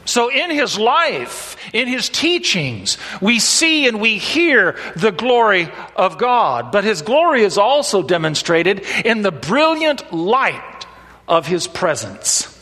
So, 0.05 0.29
in 0.29 0.51
his 0.51 0.79
life, 0.79 1.57
in 1.73 1.87
his 1.87 2.07
teachings, 2.07 2.97
we 3.21 3.39
see 3.39 3.87
and 3.87 3.99
we 3.99 4.17
hear 4.17 4.77
the 4.95 5.11
glory 5.11 5.69
of 5.97 6.17
God. 6.17 6.71
But 6.71 6.85
his 6.85 7.01
glory 7.01 7.43
is 7.43 7.57
also 7.57 8.01
demonstrated 8.01 8.85
in 9.03 9.21
the 9.21 9.33
brilliant 9.33 10.13
light 10.13 10.85
of 11.27 11.45
his 11.45 11.67
presence. 11.67 12.53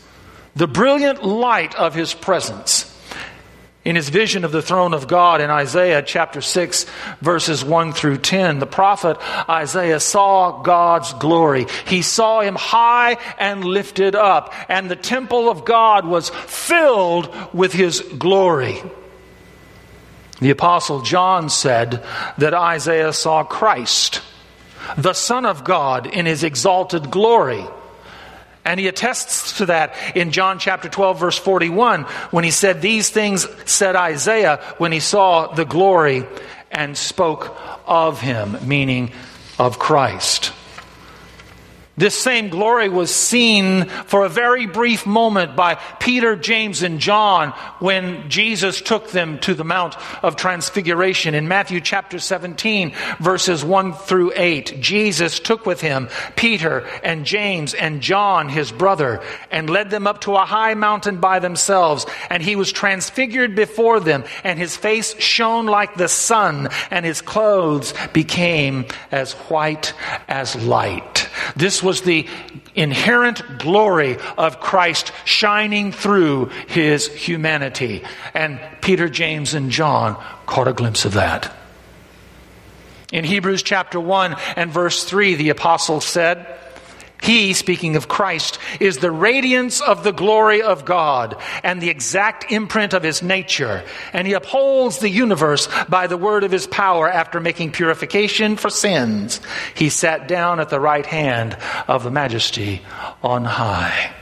The 0.56 0.66
brilliant 0.66 1.22
light 1.24 1.76
of 1.76 1.94
his 1.94 2.14
presence 2.14 2.92
in 3.86 3.94
his 3.94 4.08
vision 4.08 4.44
of 4.44 4.50
the 4.50 4.62
throne 4.62 4.94
of 4.94 5.06
God 5.06 5.40
in 5.40 5.48
Isaiah 5.48 6.02
chapter 6.02 6.40
6, 6.40 6.86
verses 7.20 7.64
1 7.64 7.92
through 7.92 8.18
10, 8.18 8.58
the 8.58 8.66
prophet 8.66 9.16
Isaiah 9.48 10.00
saw 10.00 10.60
God's 10.60 11.12
glory. 11.14 11.66
He 11.86 12.02
saw 12.02 12.40
him 12.40 12.56
high 12.56 13.16
and 13.38 13.64
lifted 13.64 14.16
up, 14.16 14.52
and 14.68 14.90
the 14.90 14.96
temple 14.96 15.48
of 15.48 15.64
God 15.64 16.04
was 16.04 16.30
filled 16.30 17.32
with 17.54 17.72
his 17.72 18.00
glory. 18.00 18.82
The 20.40 20.50
apostle 20.50 21.02
John 21.02 21.48
said 21.48 22.04
that 22.38 22.54
Isaiah 22.54 23.12
saw 23.12 23.44
Christ, 23.44 24.20
the 24.98 25.12
Son 25.14 25.46
of 25.46 25.62
God, 25.62 26.08
in 26.08 26.26
his 26.26 26.42
exalted 26.42 27.12
glory. 27.12 27.64
And 28.66 28.80
he 28.80 28.88
attests 28.88 29.58
to 29.58 29.66
that 29.66 29.94
in 30.16 30.32
John 30.32 30.58
chapter 30.58 30.88
12, 30.88 31.20
verse 31.20 31.38
41, 31.38 32.02
when 32.32 32.42
he 32.42 32.50
said, 32.50 32.82
These 32.82 33.10
things 33.10 33.46
said 33.64 33.94
Isaiah 33.94 34.60
when 34.78 34.90
he 34.90 34.98
saw 34.98 35.54
the 35.54 35.64
glory 35.64 36.26
and 36.72 36.98
spoke 36.98 37.56
of 37.86 38.20
him, 38.20 38.58
meaning 38.66 39.12
of 39.56 39.78
Christ. 39.78 40.52
This 41.98 42.14
same 42.14 42.50
glory 42.50 42.90
was 42.90 43.10
seen 43.14 43.86
for 43.86 44.26
a 44.26 44.28
very 44.28 44.66
brief 44.66 45.06
moment 45.06 45.56
by 45.56 45.76
Peter, 45.98 46.36
James, 46.36 46.82
and 46.82 47.00
John 47.00 47.52
when 47.78 48.28
Jesus 48.28 48.82
took 48.82 49.10
them 49.10 49.38
to 49.40 49.54
the 49.54 49.64
Mount 49.64 49.96
of 50.22 50.36
Transfiguration. 50.36 51.34
In 51.34 51.48
Matthew 51.48 51.80
chapter 51.80 52.18
17, 52.18 52.92
verses 53.18 53.64
1 53.64 53.94
through 53.94 54.32
8, 54.36 54.78
Jesus 54.78 55.40
took 55.40 55.64
with 55.64 55.80
him 55.80 56.10
Peter 56.36 56.86
and 57.02 57.24
James 57.24 57.72
and 57.72 58.02
John, 58.02 58.50
his 58.50 58.70
brother, 58.70 59.22
and 59.50 59.70
led 59.70 59.88
them 59.88 60.06
up 60.06 60.20
to 60.22 60.36
a 60.36 60.44
high 60.44 60.74
mountain 60.74 61.16
by 61.16 61.38
themselves. 61.38 62.04
And 62.28 62.42
he 62.42 62.56
was 62.56 62.72
transfigured 62.72 63.56
before 63.56 64.00
them, 64.00 64.24
and 64.44 64.58
his 64.58 64.76
face 64.76 65.18
shone 65.18 65.64
like 65.64 65.94
the 65.94 66.08
sun, 66.08 66.68
and 66.90 67.06
his 67.06 67.22
clothes 67.22 67.94
became 68.12 68.84
as 69.10 69.32
white 69.32 69.94
as 70.28 70.54
light. 70.56 71.25
This 71.54 71.82
was 71.82 72.02
the 72.02 72.26
inherent 72.74 73.58
glory 73.58 74.18
of 74.36 74.60
Christ 74.60 75.12
shining 75.24 75.92
through 75.92 76.46
his 76.68 77.08
humanity. 77.08 78.02
And 78.34 78.60
Peter, 78.80 79.08
James, 79.08 79.54
and 79.54 79.70
John 79.70 80.22
caught 80.46 80.68
a 80.68 80.72
glimpse 80.72 81.04
of 81.04 81.14
that. 81.14 81.54
In 83.12 83.24
Hebrews 83.24 83.62
chapter 83.62 84.00
1 84.00 84.36
and 84.56 84.70
verse 84.70 85.04
3, 85.04 85.36
the 85.36 85.50
apostle 85.50 86.00
said, 86.00 86.46
he, 87.22 87.54
speaking 87.54 87.96
of 87.96 88.08
Christ, 88.08 88.58
is 88.78 88.98
the 88.98 89.10
radiance 89.10 89.80
of 89.80 90.04
the 90.04 90.12
glory 90.12 90.62
of 90.62 90.84
God 90.84 91.36
and 91.62 91.80
the 91.80 91.88
exact 91.88 92.52
imprint 92.52 92.92
of 92.92 93.02
his 93.02 93.22
nature. 93.22 93.84
And 94.12 94.26
he 94.26 94.34
upholds 94.34 94.98
the 94.98 95.08
universe 95.08 95.68
by 95.88 96.06
the 96.06 96.16
word 96.16 96.44
of 96.44 96.52
his 96.52 96.66
power 96.66 97.08
after 97.08 97.40
making 97.40 97.72
purification 97.72 98.56
for 98.56 98.70
sins. 98.70 99.40
He 99.74 99.88
sat 99.88 100.28
down 100.28 100.60
at 100.60 100.68
the 100.68 100.80
right 100.80 101.06
hand 101.06 101.56
of 101.88 102.04
the 102.04 102.10
majesty 102.10 102.82
on 103.22 103.44
high. 103.44 104.12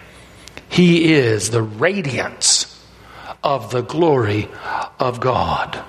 He 0.68 1.12
is 1.12 1.50
the 1.50 1.62
radiance 1.62 2.70
of 3.42 3.70
the 3.70 3.82
glory 3.82 4.48
of 4.98 5.20
God. 5.20 5.82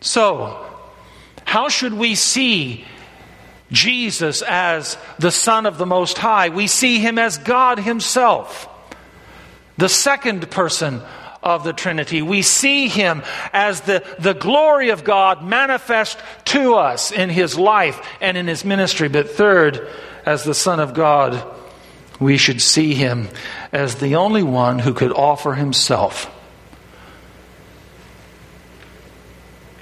So, 0.00 0.66
how 1.44 1.68
should 1.68 1.94
we 1.94 2.14
see 2.16 2.84
Jesus 3.72 4.42
as 4.42 4.96
the 5.18 5.30
Son 5.30 5.66
of 5.66 5.78
the 5.78 5.86
Most 5.86 6.18
High. 6.18 6.50
We 6.50 6.66
see 6.66 6.98
him 6.98 7.18
as 7.18 7.38
God 7.38 7.78
himself, 7.78 8.68
the 9.76 9.88
second 9.88 10.50
person 10.50 11.00
of 11.42 11.64
the 11.64 11.72
Trinity. 11.72 12.22
We 12.22 12.42
see 12.42 12.86
him 12.86 13.22
as 13.52 13.80
the, 13.80 14.04
the 14.18 14.34
glory 14.34 14.90
of 14.90 15.02
God 15.02 15.42
manifest 15.42 16.18
to 16.46 16.74
us 16.74 17.10
in 17.10 17.30
his 17.30 17.58
life 17.58 18.00
and 18.20 18.36
in 18.36 18.46
his 18.46 18.64
ministry. 18.64 19.08
But 19.08 19.30
third, 19.30 19.88
as 20.24 20.44
the 20.44 20.54
Son 20.54 20.78
of 20.78 20.94
God, 20.94 21.42
we 22.20 22.36
should 22.36 22.62
see 22.62 22.94
him 22.94 23.28
as 23.72 23.96
the 23.96 24.14
only 24.14 24.44
one 24.44 24.78
who 24.78 24.94
could 24.94 25.12
offer 25.12 25.54
himself 25.54 26.30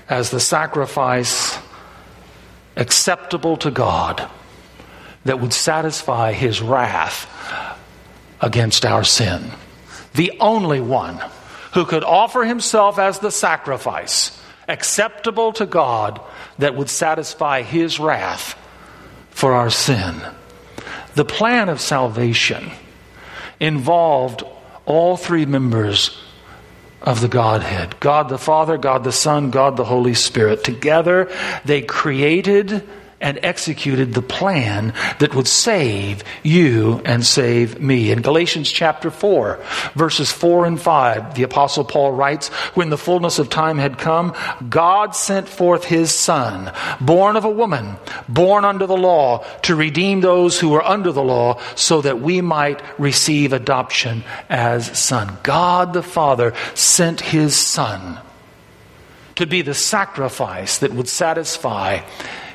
as 0.09 0.31
the 0.31 0.41
sacrifice 0.41 1.57
acceptable 2.77 3.57
to 3.59 3.71
God 3.71 4.29
that 5.25 5.41
would 5.41 5.53
satisfy 5.53 6.33
his 6.33 6.63
wrath 6.63 7.29
against 8.41 8.87
our 8.87 9.05
sin. 9.05 9.51
The 10.15 10.33
only 10.41 10.81
one 10.81 11.21
who 11.75 11.85
could 11.85 12.05
offer 12.05 12.45
himself 12.45 12.99
as 12.99 13.19
the 13.19 13.31
sacrifice 13.31 14.41
acceptable 14.69 15.53
to 15.55 15.67
God 15.67 16.21
that 16.59 16.75
would 16.75 16.89
satisfy 16.89 17.63
his 17.63 17.99
wrath 17.99 18.57
for 19.31 19.53
our 19.53 19.71
sin. 19.71 20.21
The 21.15 21.25
plan 21.25 21.69
of 21.69 21.81
salvation 21.81 22.71
involved 23.59 24.43
all 24.87 25.17
three 25.17 25.45
members 25.45 26.17
of 27.03 27.21
the 27.21 27.29
Godhead 27.29 27.99
God 28.01 28.29
the 28.29 28.39
Father, 28.39 28.77
God 28.77 29.05
the 29.05 29.13
Son, 29.13 29.51
God 29.51 29.77
the 29.77 29.85
Holy 29.85 30.15
Spirit. 30.15 30.65
Together, 30.65 31.31
they 31.65 31.83
created 31.83 32.87
and 33.21 33.39
executed 33.43 34.15
the 34.15 34.23
plan 34.23 34.95
that 35.19 35.35
would 35.35 35.47
save 35.47 36.25
you 36.43 37.03
and 37.05 37.25
save 37.25 37.81
me. 37.81 38.11
In 38.11 38.23
Galatians 38.23 38.71
chapter 38.71 39.11
4, 39.11 39.61
verses 39.95 40.33
4 40.33 40.67
and 40.67 40.81
5, 40.81 41.35
the 41.35 41.43
Apostle 41.43 41.85
Paul 41.85 42.13
writes, 42.13 42.49
When 42.75 42.91
the 42.91 42.99
fullness 42.99 43.39
of 43.39 43.51
time 43.51 43.79
had 43.79 43.99
come, 43.99 44.35
God 44.69 45.15
sent 45.15 45.49
forth 45.49 45.85
his 45.85 46.15
Son, 46.15 46.73
born 47.01 47.37
of 47.37 47.45
a 47.45 47.51
woman, 47.51 47.97
born 48.29 48.65
under 48.65 48.87
the 48.87 48.97
law, 48.97 49.45
to 49.63 49.75
redeem 49.75 50.21
those 50.21 50.59
who 50.59 50.71
were 50.71 50.85
under 50.85 51.13
the 51.13 51.23
law, 51.23 51.61
so 51.75 52.01
that 52.01 52.21
we 52.21 52.41
might 52.41 52.81
receive 52.99 53.53
adoption 53.53 54.25
as 54.49 54.99
son. 54.99 55.37
God 55.43 55.93
the 55.93 56.03
Father 56.03 56.55
sent 56.75 57.21
his 57.21 57.57
Son 57.57 58.19
to 59.37 59.47
be 59.47 59.63
the 59.63 59.75
sacrifice 59.75 60.79
that 60.79 60.93
would 60.93 61.09
satisfy 61.09 62.01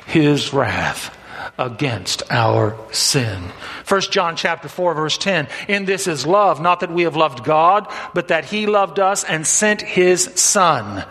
his 0.06 0.52
wrath 0.52 1.16
against 1.58 2.22
our 2.30 2.76
sin. 2.92 3.42
1 3.88 4.00
John 4.10 4.36
chapter 4.36 4.68
4 4.68 4.94
verse 4.94 5.18
10. 5.18 5.48
In 5.68 5.84
this 5.84 6.06
is 6.06 6.26
love, 6.26 6.60
not 6.60 6.80
that 6.80 6.92
we 6.92 7.02
have 7.02 7.16
loved 7.16 7.44
God, 7.44 7.92
but 8.14 8.28
that 8.28 8.44
he 8.44 8.66
loved 8.66 8.98
us 8.98 9.24
and 9.24 9.46
sent 9.46 9.82
his 9.82 10.24
son 10.34 11.04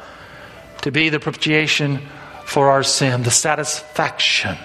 to 0.82 0.92
be 0.92 1.10
the 1.10 1.20
propitiation 1.20 2.02
for 2.46 2.70
our 2.70 2.84
sin, 2.84 3.24
the 3.24 3.32
satisfaction 3.32 4.58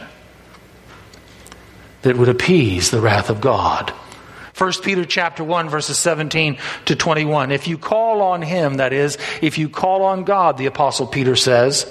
that 2.02 2.16
would 2.16 2.28
appease 2.28 2.90
the 2.90 3.00
wrath 3.00 3.30
of 3.30 3.40
God. 3.40 3.90
1 4.56 4.72
Peter 4.82 5.06
chapter 5.06 5.42
1 5.42 5.70
verses 5.70 5.98
17 5.98 6.58
to 6.84 6.94
21. 6.94 7.50
If 7.50 7.66
you 7.66 7.78
call 7.78 8.20
on 8.20 8.42
him, 8.42 8.74
that 8.74 8.92
is, 8.92 9.16
if 9.40 9.56
you 9.56 9.70
call 9.70 10.02
on 10.02 10.24
God, 10.24 10.58
the 10.58 10.66
apostle 10.66 11.06
Peter 11.06 11.36
says, 11.36 11.90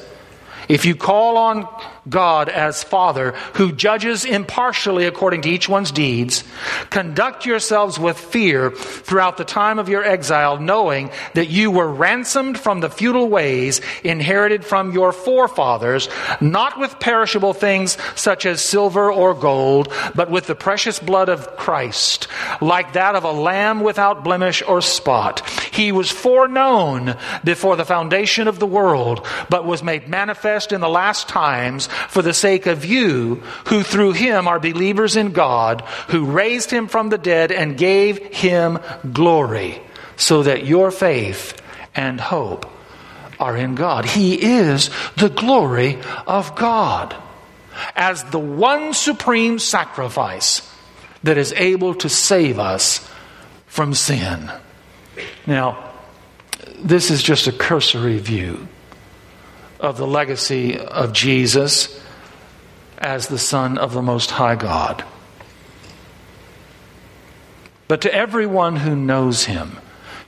if 0.68 0.86
you 0.86 0.96
call 0.96 1.38
on 1.38 1.68
God 2.10 2.50
as 2.50 2.84
Father, 2.84 3.32
who 3.56 3.72
judges 3.72 4.26
impartially 4.26 5.06
according 5.06 5.42
to 5.44 5.50
each 5.50 5.70
one's 5.70 5.92
deeds, 5.92 6.44
conduct 6.90 7.46
yourselves 7.46 8.00
with 8.00 8.18
fear 8.18 8.72
throughout 8.72 9.38
the 9.38 9.46
time 9.46 9.80
of 9.80 9.90
your 9.90 10.04
exile, 10.04 10.60
knowing 10.60 11.12
that 11.34 11.50
you 11.50 11.72
were 11.72 11.88
ransomed 11.88 12.60
from 12.60 12.80
the 12.80 12.90
futile 12.90 13.28
ways 13.28 13.82
inherited 14.04 14.66
from 14.66 14.92
your 14.92 15.12
forefathers, 15.12 16.10
not 16.42 16.80
with 16.80 17.00
perishable 17.00 17.54
things 17.54 17.98
such 18.16 18.46
as 18.46 18.62
silver 18.62 19.12
or 19.12 19.34
gold, 19.34 19.94
but 20.16 20.32
with 20.32 20.48
the 20.48 20.56
precious 20.56 21.00
blood 21.00 21.30
of 21.30 21.58
Christ, 21.58 22.28
like 22.62 22.94
that 22.94 23.16
of 23.16 23.24
a 23.24 23.32
lamb 23.32 23.82
without 23.82 24.24
blemish 24.24 24.62
or 24.68 24.82
spot. 24.82 25.48
He 25.72 25.92
was 25.92 26.10
foreknown 26.10 27.16
before 27.44 27.76
the 27.76 27.86
foundation 27.86 28.48
of 28.48 28.60
the 28.60 28.68
world, 28.68 29.26
but 29.50 29.66
was 29.66 29.84
made 29.84 30.08
manifest 30.08 30.30
manifest 30.30 30.72
in 30.72 30.80
the 30.80 30.90
last 30.90 31.28
times 31.28 31.90
for 32.08 32.22
the 32.22 32.34
sake 32.34 32.66
of 32.66 32.86
you, 32.86 33.36
who 33.68 33.84
through 33.84 34.14
him 34.14 34.48
are 34.48 34.60
believers 34.60 35.16
in 35.16 35.32
God, 35.32 35.82
who 36.10 36.26
raised 36.26 36.72
him 36.72 36.88
from 36.88 37.10
the 37.10 37.18
dead 37.18 37.52
and 37.52 37.78
gave 37.78 38.18
him 38.34 38.80
glory, 39.12 39.82
so 40.16 40.44
that 40.44 40.66
your 40.66 40.92
faith 40.92 41.62
and 41.96 42.20
hope 42.20 42.70
are 43.40 43.56
in 43.56 43.76
God. 43.76 44.06
He 44.06 44.36
is 44.42 44.90
the 45.18 45.30
glory 45.30 45.98
of 46.28 46.56
God 46.56 47.16
as 47.96 48.24
the 48.26 48.40
one 48.40 48.94
supreme 48.94 49.60
sacrifice 49.60 50.62
that 51.24 51.38
is 51.38 51.54
able 51.54 51.96
to 51.96 52.10
save 52.10 52.60
us 52.60 53.08
from 53.68 53.94
sin. 53.94 54.52
Now, 55.46 55.92
this 56.78 57.12
is 57.12 57.22
just 57.24 57.48
a 57.48 57.52
cursory 57.52 58.20
view 58.20 58.68
of 59.80 59.98
the 59.98 60.08
legacy 60.08 60.78
of 60.78 61.14
Jesus 61.14 62.04
as 62.98 63.28
the 63.28 63.40
Son 63.40 63.78
of 63.78 63.94
the 63.94 64.02
Most 64.02 64.32
High 64.32 64.56
God. 64.56 65.04
But 67.88 68.02
to 68.02 68.14
everyone 68.14 68.76
who 68.76 68.96
knows 68.96 69.46
him, 69.46 69.80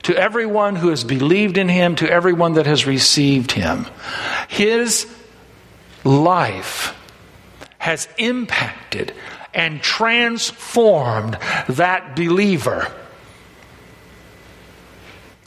to 0.04 0.16
everyone 0.16 0.76
who 0.76 0.88
has 0.88 1.04
believed 1.04 1.58
in 1.58 1.68
him, 1.68 1.94
to 1.96 2.10
everyone 2.10 2.54
that 2.54 2.66
has 2.66 2.86
received 2.86 3.52
him, 3.52 3.86
his 4.48 5.06
life 6.02 6.96
has 7.78 8.08
impacted 8.18 9.14
and 9.54 9.82
transformed 9.82 11.38
that 11.68 12.16
believer. 12.16 12.90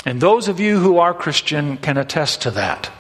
And 0.06 0.22
those 0.22 0.48
of 0.48 0.60
you 0.60 0.80
who 0.80 1.00
are 1.00 1.14
Christian 1.14 1.78
can 1.78 1.98
attest 1.98 2.44
to 2.44 2.52
that 2.52 2.92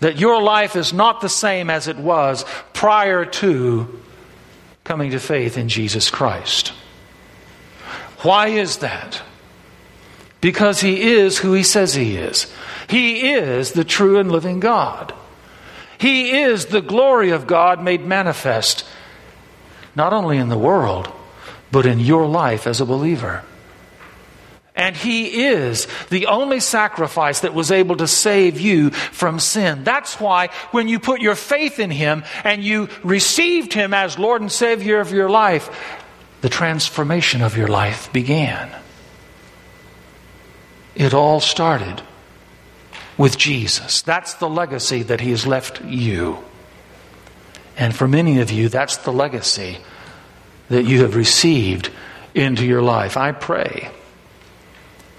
that 0.00 0.18
your 0.18 0.42
life 0.42 0.76
is 0.76 0.92
not 0.92 1.20
the 1.20 1.28
same 1.28 1.70
as 1.70 1.88
it 1.88 1.96
was 1.96 2.44
prior 2.72 3.24
to 3.24 4.00
coming 4.84 5.10
to 5.12 5.18
faith 5.18 5.56
in 5.56 5.68
Jesus 5.68 6.10
Christ. 6.10 6.68
Why 8.18 8.48
is 8.48 8.78
that? 8.78 9.22
Because 10.40 10.80
He 10.80 11.12
is 11.12 11.38
who 11.38 11.52
He 11.54 11.62
says 11.62 11.94
He 11.94 12.16
is. 12.16 12.52
He 12.88 13.32
is 13.32 13.72
the 13.72 13.84
true 13.84 14.18
and 14.18 14.30
living 14.30 14.60
God. 14.60 15.14
He 15.98 16.42
is 16.42 16.66
the 16.66 16.82
glory 16.82 17.30
of 17.30 17.46
God 17.46 17.82
made 17.82 18.04
manifest, 18.04 18.86
not 19.96 20.12
only 20.12 20.36
in 20.36 20.48
the 20.48 20.58
world, 20.58 21.10
but 21.70 21.86
in 21.86 21.98
your 21.98 22.26
life 22.26 22.66
as 22.66 22.80
a 22.80 22.86
believer. 22.86 23.42
And 24.74 24.96
He 24.96 25.44
is 25.44 25.86
the 26.10 26.26
only 26.26 26.58
sacrifice 26.58 27.40
that 27.40 27.54
was 27.54 27.70
able 27.70 27.96
to 27.96 28.08
save 28.08 28.60
you 28.60 28.90
from 28.90 29.38
sin. 29.38 29.84
That's 29.84 30.18
why 30.18 30.48
when 30.72 30.88
you 30.88 30.98
put 30.98 31.20
your 31.20 31.36
faith 31.36 31.78
in 31.78 31.90
Him 31.90 32.24
and 32.42 32.64
you 32.64 32.88
received 33.04 33.72
Him 33.72 33.94
as 33.94 34.18
Lord 34.18 34.40
and 34.40 34.50
Savior 34.50 34.98
of 34.98 35.12
your 35.12 35.30
life, 35.30 35.70
the 36.40 36.48
transformation 36.48 37.40
of 37.40 37.56
your 37.56 37.68
life 37.68 38.12
began. 38.12 38.70
It 40.96 41.14
all 41.14 41.40
started 41.40 42.02
with 43.16 43.38
Jesus. 43.38 44.02
That's 44.02 44.34
the 44.34 44.48
legacy 44.48 45.04
that 45.04 45.20
He 45.20 45.30
has 45.30 45.46
left 45.46 45.84
you. 45.84 46.38
And 47.76 47.94
for 47.94 48.08
many 48.08 48.40
of 48.40 48.50
you, 48.50 48.68
that's 48.68 48.96
the 48.98 49.12
legacy 49.12 49.78
that 50.68 50.84
you 50.84 51.02
have 51.02 51.14
received 51.14 51.90
into 52.34 52.66
your 52.66 52.82
life. 52.82 53.16
I 53.16 53.32
pray 53.32 53.90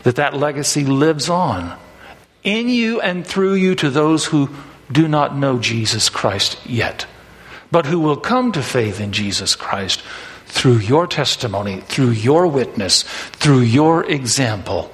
that 0.06 0.18
that 0.18 0.36
legacy 0.36 0.86
lives 0.86 1.30
on 1.30 1.76
in 2.44 2.70
you 2.70 3.02
and 3.02 3.26
through 3.26 3.56
you 3.56 3.74
to 3.74 3.90
those 3.90 4.28
who 4.28 4.50
do 4.92 5.08
not 5.08 5.36
know 5.36 5.58
Jesus 5.58 6.10
Christ 6.10 6.64
yet, 6.64 7.08
but 7.72 7.88
who 7.88 8.00
will 8.00 8.16
come 8.16 8.52
to 8.52 8.62
faith 8.62 9.02
in 9.02 9.12
Jesus 9.12 9.56
Christ 9.56 10.04
through 10.46 10.78
your 10.78 11.08
testimony, 11.08 11.82
through 11.82 12.12
your 12.12 12.46
witness, 12.46 13.02
through 13.02 13.62
your 13.62 14.06
example 14.06 14.94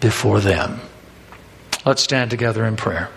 before 0.00 0.40
them. 0.40 0.80
Let's 1.84 2.02
stand 2.02 2.30
together 2.30 2.64
in 2.64 2.76
prayer. 2.76 3.10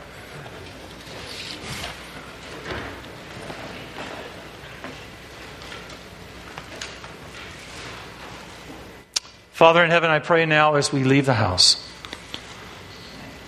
Father 9.60 9.84
in 9.84 9.92
heaven, 9.92 10.10
I 10.10 10.20
pray 10.20 10.46
now 10.46 10.76
as 10.76 10.94
we 10.94 11.04
leave 11.04 11.26
the 11.26 11.34
house 11.34 11.86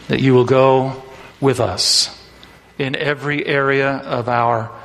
that 0.09 0.19
you 0.19 0.33
will 0.33 0.43
go 0.43 1.01
with 1.39 1.61
us 1.61 2.09
in 2.77 2.97
every 2.97 3.45
area 3.45 3.91
of 3.91 4.27
our 4.27 4.77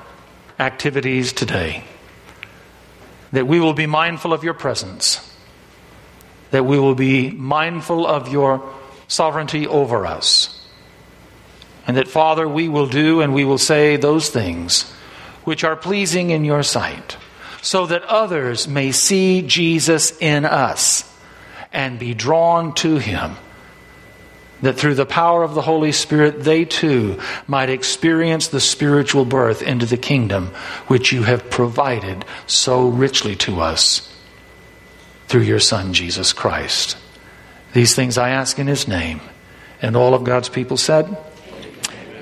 activities 0.60 1.32
today. 1.32 1.82
That 3.32 3.48
we 3.48 3.58
will 3.58 3.72
be 3.74 3.86
mindful 3.86 4.32
of 4.32 4.44
your 4.44 4.54
presence. 4.54 5.18
That 6.52 6.64
we 6.64 6.78
will 6.78 6.94
be 6.94 7.32
mindful 7.32 8.06
of 8.06 8.28
your 8.28 8.72
sovereignty 9.08 9.66
over 9.66 10.06
us. 10.06 10.64
And 11.88 11.96
that, 11.96 12.06
Father, 12.06 12.48
we 12.48 12.68
will 12.68 12.86
do 12.86 13.20
and 13.20 13.34
we 13.34 13.44
will 13.44 13.58
say 13.58 13.96
those 13.96 14.28
things 14.28 14.82
which 15.42 15.64
are 15.64 15.74
pleasing 15.74 16.30
in 16.30 16.44
your 16.44 16.62
sight, 16.62 17.16
so 17.62 17.84
that 17.86 18.04
others 18.04 18.68
may 18.68 18.92
see 18.92 19.42
Jesus 19.42 20.16
in 20.18 20.44
us 20.44 21.14
and 21.76 21.98
be 21.98 22.14
drawn 22.14 22.72
to 22.74 22.96
him. 22.96 23.36
That 24.62 24.78
through 24.78 24.94
the 24.94 25.04
power 25.04 25.44
of 25.44 25.54
the 25.54 25.60
Holy 25.60 25.92
Spirit, 25.92 26.42
they 26.42 26.64
too 26.64 27.20
might 27.46 27.68
experience 27.68 28.48
the 28.48 28.60
spiritual 28.60 29.26
birth 29.26 29.60
into 29.60 29.84
the 29.84 29.98
kingdom 29.98 30.46
which 30.86 31.12
you 31.12 31.24
have 31.24 31.50
provided 31.50 32.24
so 32.46 32.88
richly 32.88 33.36
to 33.36 33.60
us 33.60 34.10
through 35.28 35.42
your 35.42 35.60
Son, 35.60 35.92
Jesus 35.92 36.32
Christ. 36.32 36.96
These 37.74 37.94
things 37.94 38.16
I 38.16 38.30
ask 38.30 38.58
in 38.58 38.66
His 38.66 38.88
name. 38.88 39.20
And 39.82 39.94
all 39.94 40.14
of 40.14 40.24
God's 40.24 40.48
people 40.48 40.78
said, 40.78 41.14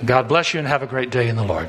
God 0.04 0.26
bless 0.26 0.52
you 0.52 0.58
and 0.58 0.66
have 0.66 0.82
a 0.82 0.88
great 0.88 1.10
day 1.10 1.28
in 1.28 1.36
the 1.36 1.44
Lord. 1.44 1.68